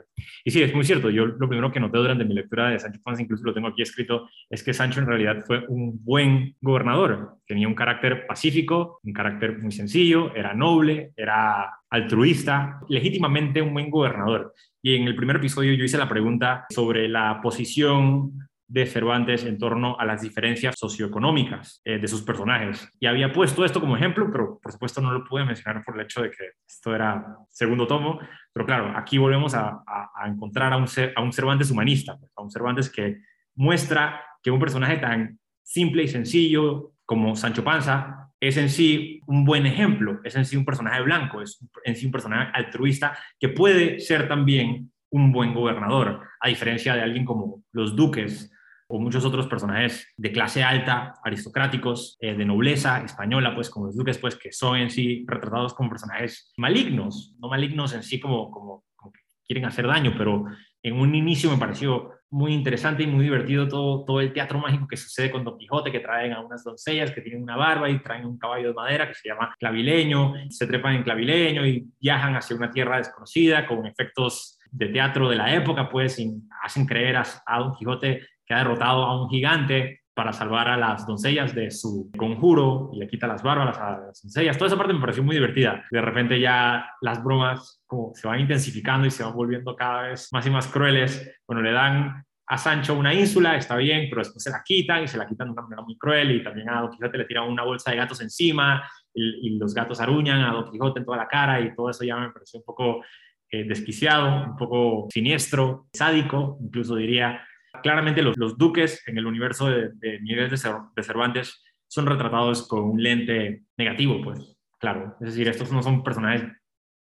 [0.45, 1.09] Y sí, es muy cierto.
[1.09, 3.81] Yo lo primero que noté durante mi lectura de Sancho Panza, incluso lo tengo aquí
[3.81, 7.37] escrito, es que Sancho en realidad fue un buen gobernador.
[7.45, 13.89] Tenía un carácter pacífico, un carácter muy sencillo, era noble, era altruista, legítimamente un buen
[13.89, 14.53] gobernador.
[14.81, 19.57] Y en el primer episodio yo hice la pregunta sobre la posición de Cervantes en
[19.57, 22.89] torno a las diferencias socioeconómicas eh, de sus personajes.
[22.99, 26.01] Y había puesto esto como ejemplo, pero por supuesto no lo pude mencionar por el
[26.01, 28.19] hecho de que esto era segundo tomo.
[28.51, 29.81] Pero claro, aquí volvemos a,
[30.25, 33.21] encontrar a un, a un Cervantes humanista, pues, a un Cervantes que
[33.55, 39.45] muestra que un personaje tan simple y sencillo como Sancho Panza es en sí un
[39.45, 43.49] buen ejemplo, es en sí un personaje blanco, es en sí un personaje altruista que
[43.49, 48.51] puede ser también un buen gobernador, a diferencia de alguien como los duques
[48.87, 53.97] o muchos otros personajes de clase alta, aristocráticos, eh, de nobleza española, pues como los
[53.97, 58.49] duques, pues que son en sí retratados como personajes malignos, no malignos en sí como,
[58.49, 60.45] como, que quieren hacer daño, pero
[60.83, 64.87] en un inicio me pareció muy interesante y muy divertido todo, todo el teatro mágico
[64.87, 68.01] que sucede con Don Quijote, que traen a unas doncellas que tienen una barba y
[68.01, 72.35] traen un caballo de madera que se llama clavileño, se trepan en clavileño y viajan
[72.35, 77.15] hacia una tierra desconocida con efectos de teatro de la época, pues y hacen creer
[77.15, 81.53] a, a Don Quijote que ha derrotado a un gigante para salvar a las doncellas
[81.53, 84.57] de su conjuro y le quita las barbas a las doncellas.
[84.57, 85.85] Toda esa parte me pareció muy divertida.
[85.91, 90.29] De repente ya las bromas como se van intensificando y se van volviendo cada vez
[90.31, 91.39] más y más crueles.
[91.45, 95.07] Bueno, le dan a Sancho una ínsula, está bien, pero después se la quitan y
[95.07, 97.47] se la quitan de una manera muy cruel y también a Don Quijote le tiran
[97.47, 101.27] una bolsa de gatos encima y, los gatos aruñan a Don Quijote en toda la
[101.27, 103.03] cara y todo eso ya me pareció un poco
[103.51, 107.45] eh, desquiciado, un poco siniestro, sádico, incluso diría
[107.81, 113.01] claramente los, duques en el universo de, de Miguel de Cervantes son retratados con un
[113.01, 115.15] lente negativo, pues, claro.
[115.21, 116.43] Es decir, estos no son personajes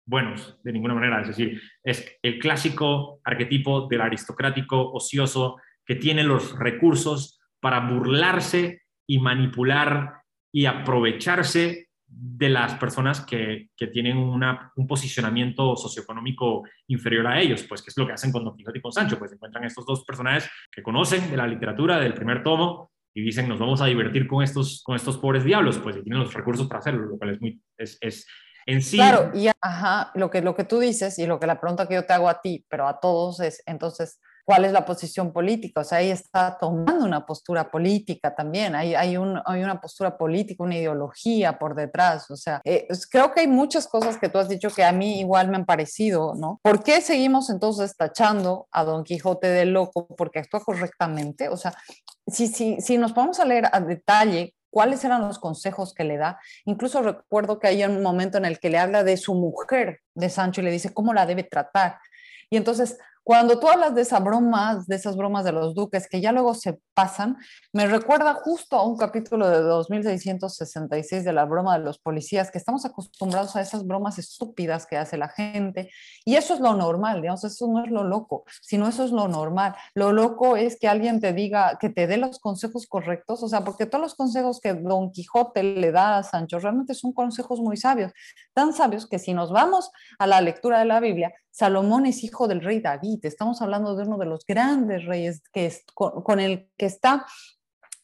[0.07, 1.21] buenos de ninguna manera.
[1.23, 8.83] Es decir, es el clásico arquetipo del aristocrático ocioso que tiene los recursos para burlarse
[9.09, 10.23] y manipular
[10.53, 17.65] y aprovecharse de las personas que, que tienen una, un posicionamiento socioeconómico inferior a ellos,
[17.65, 19.85] pues que es lo que hacen con Don Quijote y con Sancho, pues encuentran estos
[19.85, 23.87] dos personajes que conocen de la literatura del primer tomo y dicen nos vamos a
[23.87, 27.31] divertir con estos, con estos pobres diablos, pues tienen los recursos para hacerlo, lo cual
[27.31, 28.27] es muy, es, es
[28.67, 28.97] en sí.
[28.97, 31.95] Claro, y ajá, lo que, lo que tú dices y lo que la pregunta que
[31.95, 35.81] yo te hago a ti, pero a todos es, entonces, cuál es la posición política.
[35.81, 38.77] O sea, ahí está tomando una postura política también.
[38.77, 42.31] Hay, hay, un, hay una postura política, una ideología por detrás.
[42.31, 45.19] O sea, eh, creo que hay muchas cosas que tú has dicho que a mí
[45.19, 46.61] igual me han parecido, ¿no?
[46.63, 51.49] ¿Por qué seguimos entonces tachando a Don Quijote de loco porque actúa correctamente?
[51.49, 51.75] O sea,
[52.29, 56.19] si, si, si nos vamos a leer a detalle cuáles eran los consejos que le
[56.19, 56.39] da.
[56.67, 60.31] Incluso recuerdo que hay un momento en el que le habla de su mujer, de
[60.31, 61.99] Sancho, y le dice cómo la debe tratar.
[62.49, 66.21] Y entonces cuando tú hablas de esas bromas, de esas bromas de los duques que
[66.21, 67.37] ya luego se pasan,
[67.73, 72.59] me recuerda justo a un capítulo de 2666 de la broma de los policías, que
[72.59, 75.91] estamos acostumbrados a esas bromas estúpidas que hace la gente.
[76.25, 79.27] Y eso es lo normal, digamos, eso no es lo loco, sino eso es lo
[79.27, 79.75] normal.
[79.95, 83.63] Lo loco es que alguien te diga, que te dé los consejos correctos, o sea,
[83.63, 87.77] porque todos los consejos que Don Quijote le da a Sancho realmente son consejos muy
[87.77, 88.13] sabios,
[88.55, 92.49] tan sabios que si nos vamos a la lectura de la Biblia, Salomón es hijo
[92.49, 96.85] del rey David, estamos hablando de uno de los grandes reyes que con, el que
[96.85, 97.25] está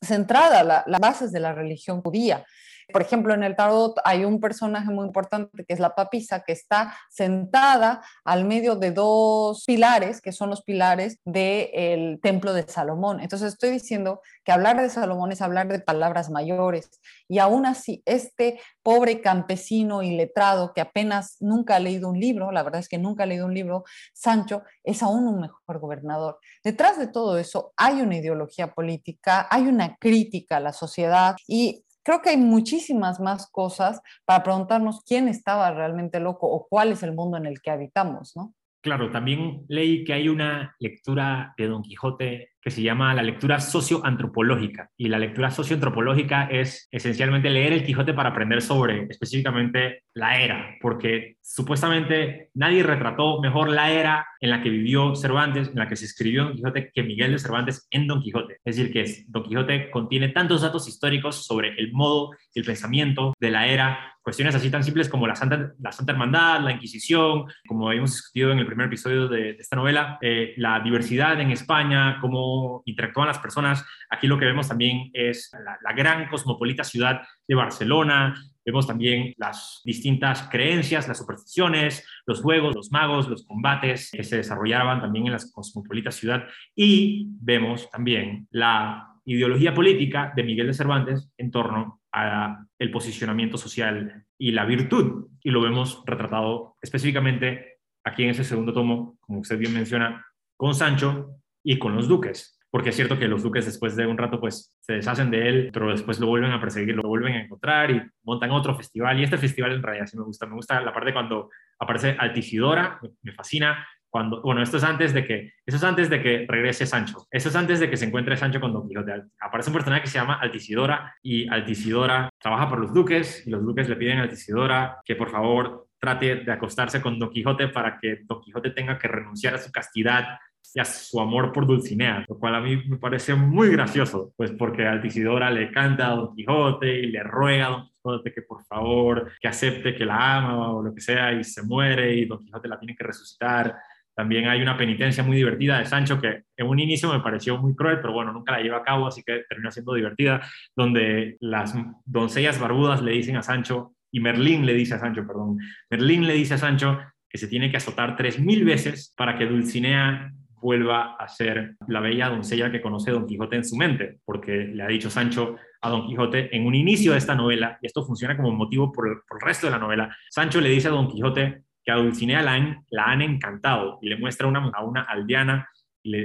[0.01, 2.47] centrada las la bases de la religión judía.
[2.93, 6.53] Por ejemplo, en el tarot hay un personaje muy importante que es la papisa, que
[6.53, 13.21] está sentada al medio de dos pilares, que son los pilares del templo de Salomón.
[13.21, 16.91] Entonces estoy diciendo que hablar de Salomón es hablar de palabras mayores.
[17.29, 22.53] Y aún así, este pobre campesino y letrado que apenas nunca ha leído un libro,
[22.53, 26.39] la verdad es que nunca ha leído un libro, Sancho es aún un mejor gobernador.
[26.65, 31.85] Detrás de todo eso hay una ideología política, hay una crítica a la sociedad y
[32.03, 37.03] creo que hay muchísimas más cosas para preguntarnos quién estaba realmente loco o cuál es
[37.03, 38.55] el mundo en el que habitamos, ¿no?
[38.83, 43.61] Claro, también leí que hay una lectura de Don Quijote que se llama la lectura
[43.61, 44.89] socioantropológica.
[44.97, 50.77] Y la lectura socioantropológica es esencialmente leer el Quijote para aprender sobre específicamente la era,
[50.81, 55.97] porque supuestamente nadie retrató mejor la era en la que vivió Cervantes, en la que
[55.97, 58.59] se escribió Don Quijote, que Miguel de Cervantes en Don Quijote.
[58.65, 63.51] Es decir, que Don Quijote contiene tantos datos históricos sobre el modo, el pensamiento de
[63.51, 67.89] la era cuestiones así tan simples como la Santa, la Santa Hermandad, la Inquisición, como
[67.89, 72.83] habíamos discutido en el primer episodio de, esta novela, eh, la diversidad en España, cómo
[72.87, 73.85] interactúan las personas.
[74.11, 75.51] Aquí lo que vemos también es
[75.83, 78.35] la, gran cosmopolita ciudad de Barcelona,
[78.65, 84.37] Vemos también las distintas creencias, las supersticiones, los juegos, los magos, los combates que se
[84.37, 86.45] desarrollaban también en la cosmopolita ciudad.
[86.77, 93.57] Y vemos también la ideología política de Miguel de Cervantes en torno a el posicionamiento
[93.57, 95.29] social y la virtud.
[95.43, 100.75] Y lo vemos retratado específicamente aquí en ese segundo tomo, como usted bien menciona, con
[100.75, 102.59] Sancho y con los duques.
[102.71, 105.71] Porque es cierto que los duques después de un rato pues se deshacen de él,
[105.73, 109.21] pero después lo vuelven a perseguir, lo vuelven a encontrar y montan otro festival.
[109.21, 110.47] Y este festival en realidad sí me gusta.
[110.47, 115.25] Me gusta la parte cuando aparece Altisidora, me fascina cuando, bueno, esto es antes de
[115.25, 118.37] que, eso es antes de que regrese Sancho, eso es antes de que se encuentre
[118.37, 119.23] Sancho con Don Quijote.
[119.41, 123.65] Aparece un personaje que se llama Altisidora y Altisidora trabaja por los duques y los
[123.65, 127.99] duques le piden a Altisidora que por favor trate de acostarse con Don Quijote para
[127.99, 130.39] que Don Quijote tenga que renunciar a su castidad
[130.75, 134.51] y a su amor por Dulcinea, lo cual a mí me parece muy gracioso, pues
[134.51, 138.63] porque Altisidora le canta a Don Quijote y le ruega a Don Quijote que por
[138.65, 142.45] favor, que acepte que la ama o lo que sea y se muere y Don
[142.45, 143.75] Quijote la tiene que resucitar
[144.15, 147.75] también hay una penitencia muy divertida de Sancho que en un inicio me pareció muy
[147.75, 150.43] cruel, pero bueno, nunca la lleva a cabo, así que termina siendo divertida,
[150.77, 155.59] donde las doncellas barbudas le dicen a Sancho, y Merlín le dice a Sancho, perdón,
[155.91, 156.99] Merlín le dice a Sancho
[157.29, 162.01] que se tiene que azotar tres mil veces para que Dulcinea vuelva a ser la
[162.01, 165.89] bella doncella que conoce Don Quijote en su mente, porque le ha dicho Sancho a
[165.89, 169.39] Don Quijote en un inicio de esta novela, y esto funciona como motivo por por
[169.43, 172.55] el resto de la novela, Sancho le dice a Don Quijote que a Dulcinea la
[172.55, 175.69] han, la han encantado y le muestra una, a una aldeana,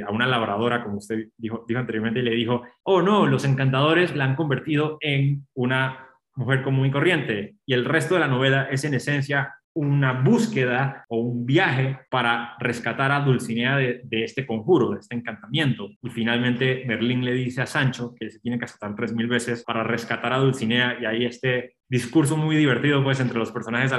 [0.05, 4.25] a una labradora, como usted dijo, anteriormente, y le dijo, oh no, los encantadores la
[4.25, 7.55] han convertido en una mujer común y corriente.
[7.65, 12.55] Y el resto de la novela es en esencia una búsqueda o un viaje para
[12.59, 15.89] rescatar a Dulcinea de, este conjuro, de este encantamiento.
[16.01, 19.63] Y finalmente Merlín le dice a Sancho que se tiene que azotar tres mil veces
[19.63, 23.91] para rescatar a Dulcinea y ahí este discurso muy divertido pues entre los personajes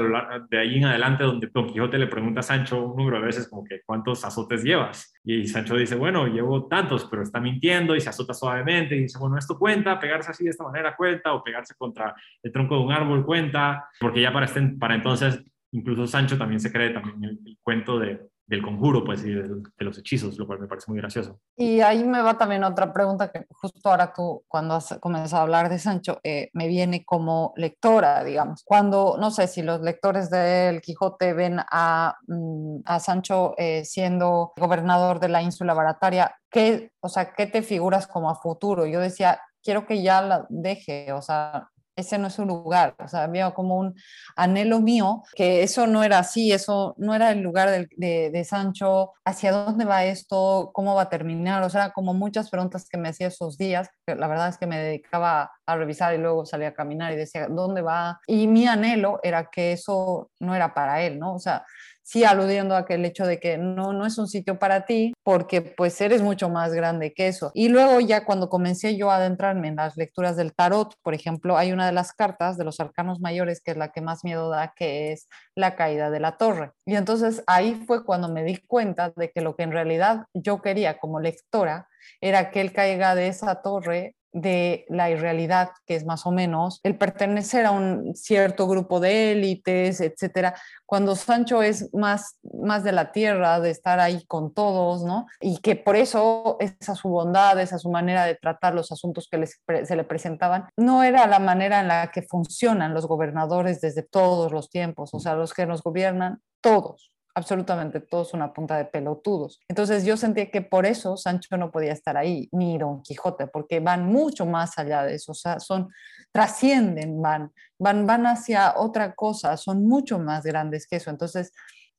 [0.51, 3.49] de ahí en adelante donde Don Quijote le pregunta a Sancho un número de veces
[3.49, 8.01] como que cuántos azotes llevas y Sancho dice bueno llevo tantos pero está mintiendo y
[8.01, 11.43] se azota suavemente y dice bueno esto cuenta pegarse así de esta manera cuenta o
[11.43, 16.07] pegarse contra el tronco de un árbol cuenta porque ya para, este, para entonces incluso
[16.07, 20.39] Sancho también se cree también el cuento de, del conjuro, pues, y de, los hechizos,
[20.39, 21.39] lo cual me parece muy gracioso.
[21.55, 25.43] Y ahí me va también otra pregunta que justo ahora tú, cuando has comenzado a
[25.43, 28.63] hablar de Sancho, eh, me viene como lectora, digamos.
[28.65, 34.53] Cuando, no sé, si los lectores del Quijote ven a, mm, a Sancho eh, siendo
[34.57, 38.87] gobernador de la ínsula barataria, ¿qué, o sea, ¿qué te figuras como a futuro?
[38.87, 41.69] Yo decía, quiero que ya la deje, o sea,
[41.99, 43.95] ese no es su lugar, o sea, había como un
[44.37, 49.53] anhelo mío, que eso no era así, eso no era el lugar de, Sancho, hacia
[49.53, 53.27] dónde va esto, cómo va a terminar, o sea, como muchas preguntas que me hacía
[53.27, 57.13] esos días, la verdad es que me dedicaba a revisar y luego salía a caminar
[57.13, 58.21] y decía, ¿dónde va?
[58.27, 61.35] Y mi anhelo era que eso no era para él, ¿no?
[61.35, 61.65] O sea,
[62.09, 65.61] sí aludiendo a aquel hecho de que no, no es un sitio para ti porque
[65.61, 67.51] pues eres mucho más grande que eso.
[67.53, 71.59] Y luego ya cuando comencé yo a adentrarme en las lecturas del tarot, por ejemplo,
[71.59, 74.49] hay una de las cartas de los arcanos mayores que es la que más miedo
[74.49, 76.73] da, que es la caída de la torre.
[76.87, 80.63] Y entonces ahí fue cuando me di cuenta de que lo que en realidad yo
[80.63, 81.89] quería como lectora
[82.23, 86.81] era que él caiga de esa torre de la irrealidad, que es más o menos
[86.83, 90.55] el pertenecer a un cierto grupo de élites, etcétera,
[90.87, 95.27] cuando Sancho es más, más de la tierra, de estar ahí con todos, ¿no?
[95.41, 99.47] Y que por eso esa su bondad, esa su manera de tratar los asuntos que
[99.47, 104.53] se le presentaban, no era la manera en la que funcionan los gobernadores desde todos
[104.53, 109.61] los tiempos, o sea, los que nos gobiernan, todos, absolutamente todos una punta de pelotudos.
[109.69, 113.81] Entonces yo sentí que por eso Sancho no podía estar ahí, ni Don Quijote, porque
[113.81, 115.89] van mucho más allá de eso, o sea, son,
[116.33, 121.11] trascienden, van, van, van hacia otra cosa, son mucho más grandes que eso.
[121.11, 121.53] Entonces,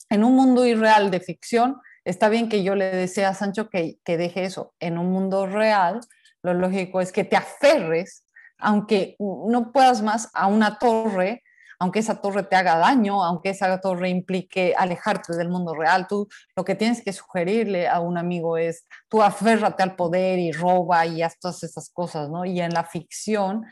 [0.10, 4.00] en un mundo irreal de ficción, está bien que yo le desee a Sancho que,
[4.04, 4.74] que deje eso.
[4.80, 6.00] En un mundo real,
[6.44, 8.26] lo lógico es que te aferres,
[8.58, 11.44] aunque no puedas más, a una torre
[11.80, 16.28] aunque esa torre te haga daño, aunque esa torre implique alejarte del mundo real, tú
[16.56, 21.06] lo que tienes que sugerirle a un amigo es, tú aférrate al poder y roba
[21.06, 22.46] y haz todas esas cosas, ¿no?
[22.46, 23.66] Y en la ficción,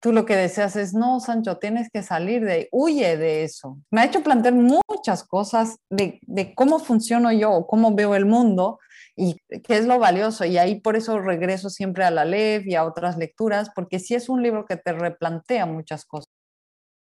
[0.00, 3.78] tú lo que deseas es, no, Sancho, tienes que salir de ahí, huye de eso.
[3.90, 8.80] Me ha hecho plantear muchas cosas de, de cómo funciono yo, cómo veo el mundo
[9.16, 10.44] y qué es lo valioso.
[10.44, 14.14] Y ahí por eso regreso siempre a la LEV y a otras lecturas, porque sí
[14.14, 16.33] es un libro que te replantea muchas cosas.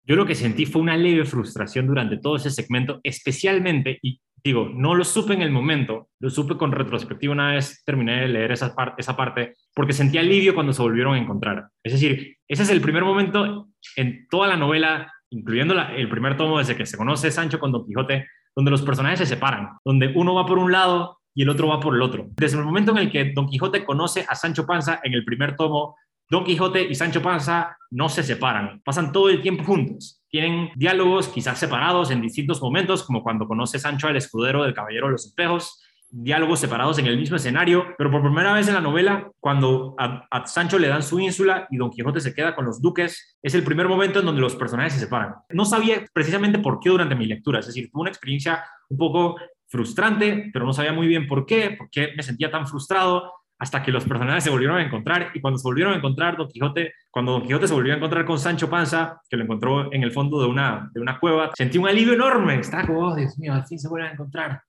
[0.06, 4.70] Yo lo que sentí fue una leve frustración durante todo ese segmento, especialmente, y digo,
[4.70, 8.52] no lo supe en el momento, lo supe con retrospectiva una vez terminé de leer
[8.52, 11.68] esa, parte, esa parte, porque sentí alivio cuando se volvieron a encontrar.
[11.82, 16.60] Es decir, ese es el primer momento en toda la novela, incluyendo el primer tomo
[16.60, 20.36] desde que se conoce Sancho con Don Quijote, donde los personajes se separan, donde uno
[20.36, 22.28] va por un lado y el otro va por el otro.
[22.36, 25.56] Desde el momento en el que Don Quijote conoce a Sancho Panza en el primer
[25.56, 25.96] tomo,
[26.30, 30.24] Don Quijote y Sancho Panza no se separan, pasan todo el tiempo juntos.
[30.30, 35.08] Tienen diálogos quizás separados en distintos momentos, como cuando conoce Sancho al escudero del Caballero
[35.08, 38.82] de los Espejos, diálogos separados en el mismo escenario, pero por primera vez en la
[38.82, 42.82] novela, cuando a, Sancho le dan su ínsula y Don Quijote se queda con los
[42.82, 45.34] duques, es el primer momento en donde los personajes se separan.
[45.50, 49.38] No sabía precisamente por qué durante mi lectura, es decir, fue una experiencia un poco
[49.68, 53.32] frustrante, pero no sabía muy bien por qué, por qué me sentía tan frustrado
[53.64, 56.50] hasta que los personajes se volvieron a encontrar y cuando se volvieron a encontrar Don
[56.50, 60.04] Quijote, cuando Don Quijote se volvió a encontrar con Sancho Panza, que lo encontró en
[60.04, 63.40] el fondo de una, de una cueva, sentí un alivio enorme, estaba como, oh, Dios
[63.40, 64.62] mío, al fin se vuelven a encontrar.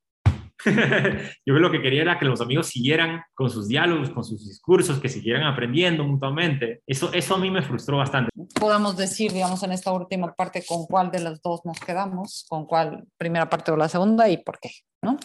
[1.45, 5.01] Yo lo que quería era que los amigos siguieran con sus diálogos, con sus discursos,
[5.01, 6.81] que siguieran aprendiendo mutuamente.
[6.87, 8.31] Eso, eso a mí me frustró bastante.
[8.61, 12.65] Podemos decir, digamos, en esta última parte, con cuál de las dos nos quedamos, con
[12.65, 14.71] cuál primera parte o la segunda y por qué,
[15.03, 15.19] ¿no?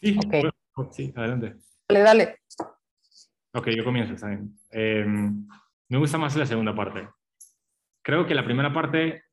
[0.00, 0.18] Sí,
[0.90, 1.65] sí adelante.
[1.88, 2.36] Dale, dale.
[3.54, 4.52] Ok, yo comienzo, está bien.
[4.70, 5.46] Em,
[5.88, 7.08] me gusta más la segunda parte.
[8.02, 9.24] Creo que la primera parte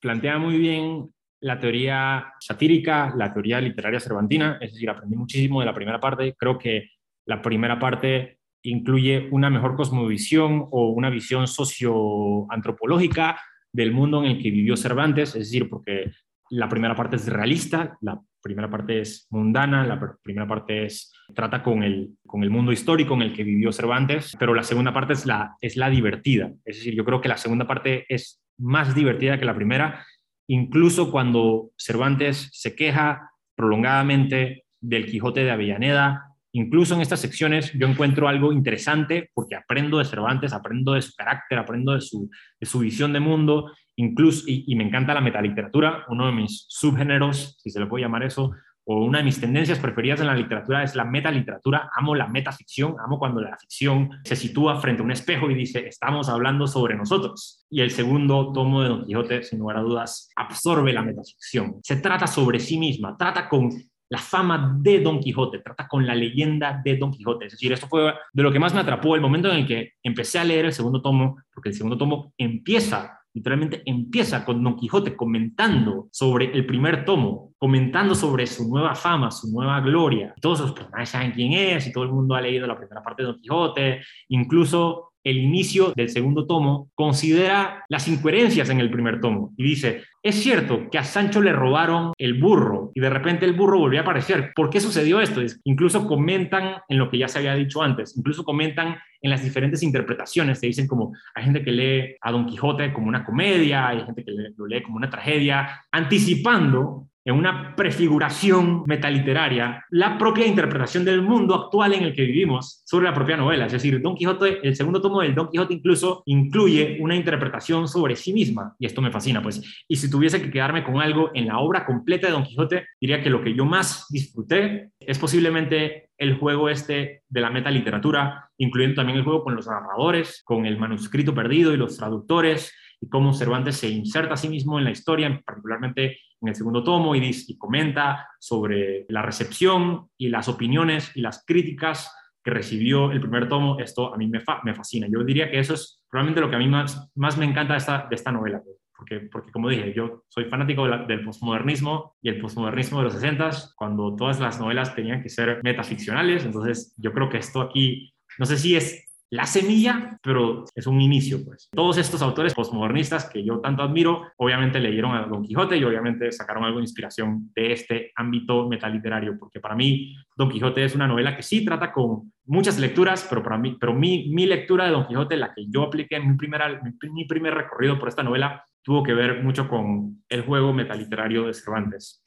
[0.00, 5.66] plantea muy bien la teoría satírica, la teoría literaria cervantina, es decir, aprendí muchísimo de
[5.66, 6.34] la primera parte.
[6.38, 6.90] Creo que
[7.26, 13.40] la primera parte incluye una mejor cosmovisión o una visión socioantropológica
[13.72, 16.10] del mundo en el que vivió Cervantes, es decir, porque
[16.50, 21.62] la primera parte es realista, la primera parte es mundana, la primera parte es, trata
[21.62, 25.12] con el, con el mundo histórico en el que vivió Cervantes, pero la segunda parte
[25.12, 26.52] es la, es la divertida.
[26.64, 30.04] Es decir, yo creo que la segunda parte es más divertida que la primera,
[30.48, 37.86] incluso cuando Cervantes se queja prolongadamente del Quijote de Avellaneda incluso en estas secciones yo
[37.86, 42.66] encuentro algo interesante porque aprendo de Cervantes, aprendo de su carácter, aprendo de su, de
[42.66, 47.58] su visión de mundo, incluso, y, y me encanta la metaliteratura, uno de mis subgéneros,
[47.62, 48.52] si se le puede llamar eso,
[48.92, 51.88] o una de mis tendencias preferidas en la literatura es la metaliteratura.
[51.94, 55.86] Amo la metaficción, amo cuando la ficción se sitúa frente a un espejo y dice,
[55.86, 57.64] estamos hablando sobre nosotros.
[57.70, 61.76] Y el segundo tomo de Don Quijote, sin lugar a dudas, absorbe la metaficción.
[61.84, 63.70] Se trata sobre sí misma, trata con
[64.08, 67.46] la fama de Don Quijote, trata con la leyenda de Don Quijote.
[67.46, 69.92] Es decir, esto fue de lo que más me atrapó el momento en el que
[70.02, 74.76] empecé a leer el segundo tomo, porque el segundo tomo empieza literalmente empieza con Don
[74.76, 80.34] Quijote comentando sobre el primer tomo, comentando sobre su nueva fama, su nueva gloria.
[80.40, 83.22] Todos los personajes saben quién es y todo el mundo ha leído la primera parte
[83.22, 89.20] de Don Quijote, incluso el inicio del segundo tomo, considera las incoherencias en el primer
[89.20, 93.46] tomo y dice, es cierto que a Sancho le robaron el burro y de repente
[93.46, 94.52] el burro volvió a aparecer.
[94.54, 95.40] ¿Por qué sucedió esto?
[95.64, 99.82] Incluso comentan en lo que ya se había dicho antes, incluso comentan en las diferentes
[99.82, 104.04] interpretaciones, se dicen como hay gente que lee a Don Quijote como una comedia, hay
[104.04, 111.04] gente que lo lee como una tragedia, anticipando en una prefiguración metaliteraria la propia interpretación
[111.04, 113.66] del mundo actual en el que vivimos sobre la propia novela.
[113.66, 118.16] Es decir, Don Quijote, el segundo tomo del Don Quijote incluso incluye una interpretación sobre
[118.16, 119.84] sí misma y esto me fascina, pues.
[119.86, 123.22] Y si tuviese que quedarme con algo en la obra completa de Don Quijote, diría
[123.22, 128.96] que lo que yo más disfruté es posiblemente el juego este de la metaliteratura, incluyendo
[128.96, 133.32] también el juego con los narradores, con el manuscrito perdido y los traductores, y cómo
[133.32, 137.30] Cervantes se inserta a sí mismo en la historia, particularmente en el segundo tomo, y,
[137.46, 142.10] y comenta sobre la recepción y las opiniones y las críticas
[142.42, 143.78] que recibió el primer tomo.
[143.78, 145.06] Esto a mí me, fascina.
[145.10, 148.32] Yo diría que eso es probablemente lo que a mí más, me encanta de esta,
[148.32, 148.62] novela.
[148.96, 154.14] Porque, como dije, yo soy fanático del postmodernismo y el postmodernismo de los 60 cuando
[154.14, 156.44] todas las novelas tenían que ser metaficcionales.
[156.44, 161.00] Entonces, yo creo que esto aquí, no sé si es la semilla, pero es un
[161.00, 161.68] inicio, pues.
[161.72, 166.32] Todos estos autores postmodernistas que yo tanto admiro, obviamente leyeron a Don Quijote y obviamente
[166.32, 171.06] sacaron algo de inspiración de este ámbito metaliterario, porque para mí Don Quijote es una
[171.06, 174.90] novela que sí trata con muchas lecturas, pero para mí, pero mi, mi lectura de
[174.90, 176.80] Don Quijote, la que yo apliqué en mi, primera,
[177.12, 181.54] mi primer recorrido por esta novela, tuvo que ver mucho con el juego metaliterario de
[181.54, 182.24] Cervantes.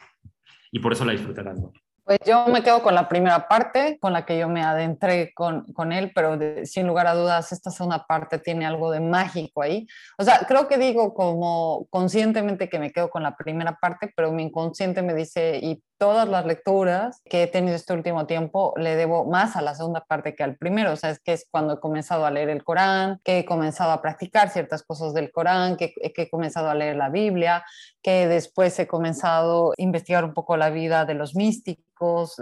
[0.72, 1.74] Y por eso la disfruté tanto.
[2.06, 5.64] Pues yo me quedo con la primera parte, con la que yo me adentré con,
[5.72, 9.88] con él, pero sin lugar a dudas esta segunda parte tiene algo de mágico ahí.
[10.18, 14.34] O sea, creo que digo como conscientemente que me quedo con la primera parte, pero
[14.34, 18.98] mi inconsciente me dice, y todas las lecturas que he tenido este último tiempo le
[18.98, 20.92] debo más a la segunda parte que al primero.
[20.92, 23.92] O sea, es que es cuando he comenzado a leer el Corán, que he comenzado
[23.92, 27.64] a practicar ciertas cosas del Corán, que, que he comenzado a leer la Biblia,
[28.02, 31.86] que después he comenzado a investigar un poco la vida de los místicos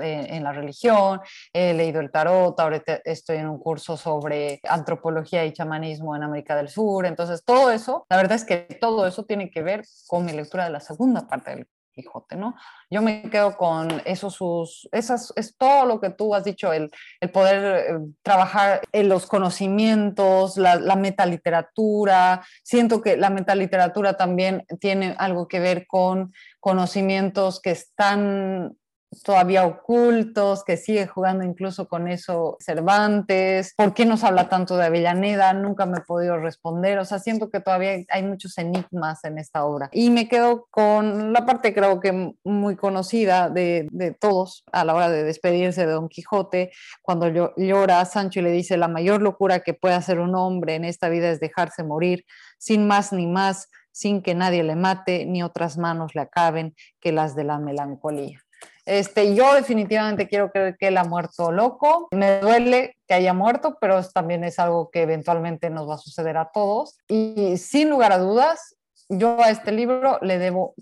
[0.02, 1.22] eh, en la religión,
[1.54, 6.56] he leído el tarot, ahora estoy en un curso sobre antropología y chamanismo en América
[6.56, 10.26] del Sur, entonces todo eso, la verdad es que todo eso tiene que ver con
[10.26, 12.56] mi lectura de la segunda parte del Quijote, ¿no?
[12.90, 16.90] Yo me quedo con esos sus, esas, es todo lo que tú has dicho, el,
[17.20, 22.46] el poder eh, trabajar en los conocimientos, la, la metaliteratura.
[22.64, 28.78] Siento que la metaliteratura también tiene algo que ver con conocimientos que están
[29.24, 34.86] todavía ocultos, que sigue jugando incluso con eso Cervantes, ¿por qué nos habla tanto de
[34.86, 35.54] Avellaneda?
[35.54, 39.66] Nunca me he podido responder, o sea, siento que todavía hay muchos enigmas en esta
[39.66, 39.90] obra.
[39.92, 44.96] Y me quedo con la parte creo que muy conocida de, de todos a la
[44.96, 49.60] hora de despedirse de Don Quijote, cuando llora Sancho y le dice, la mayor locura
[49.60, 52.26] que puede hacer un hombre en esta vida es dejarse morir,
[52.58, 57.12] sin más ni más, sin que nadie le mate, ni otras manos le acaben que
[57.12, 58.42] las de la melancolía.
[58.86, 62.08] Este, yo definitivamente quiero creer que él ha muerto loco.
[62.12, 66.38] Me duele que haya muerto, pero también es algo que eventualmente nos va a suceder
[66.38, 66.98] a todos.
[67.08, 68.76] Y sin lugar a dudas,
[69.10, 70.74] yo a este libro le debo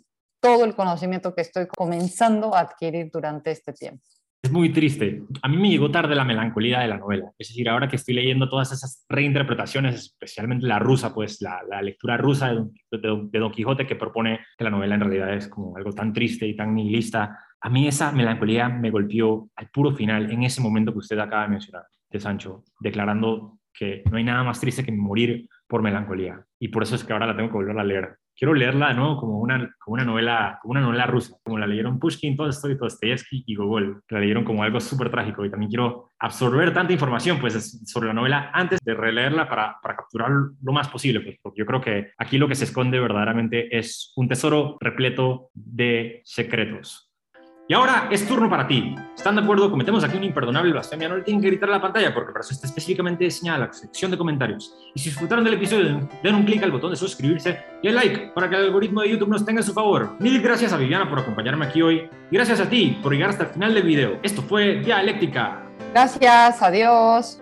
[0.42, 4.04] todo el conocimiento que estoy comenzando a adquirir durante este tiempo.
[4.42, 5.24] Es muy triste.
[5.42, 7.30] A mí me llegó tarde la melancolía de la novela.
[7.38, 12.16] Es decir, ahora que estoy leyendo todas esas reinterpretaciones, especialmente la rusa, pues la, lectura
[12.16, 15.76] rusa de Don, de Don, Quijote, que propone que la novela en realidad es como
[15.76, 20.32] algo tan triste y tan nihilista, a mí esa melancolía me golpeó al puro final,
[20.32, 24.44] en ese momento que usted acaba de mencionar, de Sancho, declarando que no hay nada
[24.44, 26.44] más triste que morir por melancolía.
[26.60, 29.18] Y por eso es que ahora la tengo que volver a leer quiero leerla ¿no?
[29.18, 33.44] como, una, como, una novela, como una novela rusa, como la leyeron Pushkin, Tolstoy, Dostoyevsky
[33.46, 35.44] y Gogol, la leyeron como algo súper trágico.
[35.44, 39.98] Y también quiero absorber tanta información pues, sobre la novela antes de releerla para, para
[39.98, 43.78] capturar lo más posible, pues, porque yo creo que aquí lo que se esconde verdaderamente
[43.78, 47.09] es un tesoro repleto de secretos.
[47.70, 48.96] Y ahora es turno para ti.
[49.16, 49.70] ¿Están de acuerdo?
[49.70, 51.08] Cometemos aquí un imperdonable blasfemia.
[51.08, 53.72] No le tienen que gritar a la pantalla porque para eso está específicamente diseñada la
[53.72, 54.74] sección de comentarios.
[54.96, 58.32] Y si disfrutaron del episodio, den un clic al botón de suscribirse y el like
[58.34, 60.16] para que el algoritmo de YouTube nos tenga a su favor.
[60.18, 62.10] Mil gracias a Viviana por acompañarme aquí hoy.
[62.32, 64.18] Y gracias a ti por llegar hasta el final del video.
[64.24, 65.62] Esto fue Dialéctica.
[65.94, 67.40] Gracias, adiós.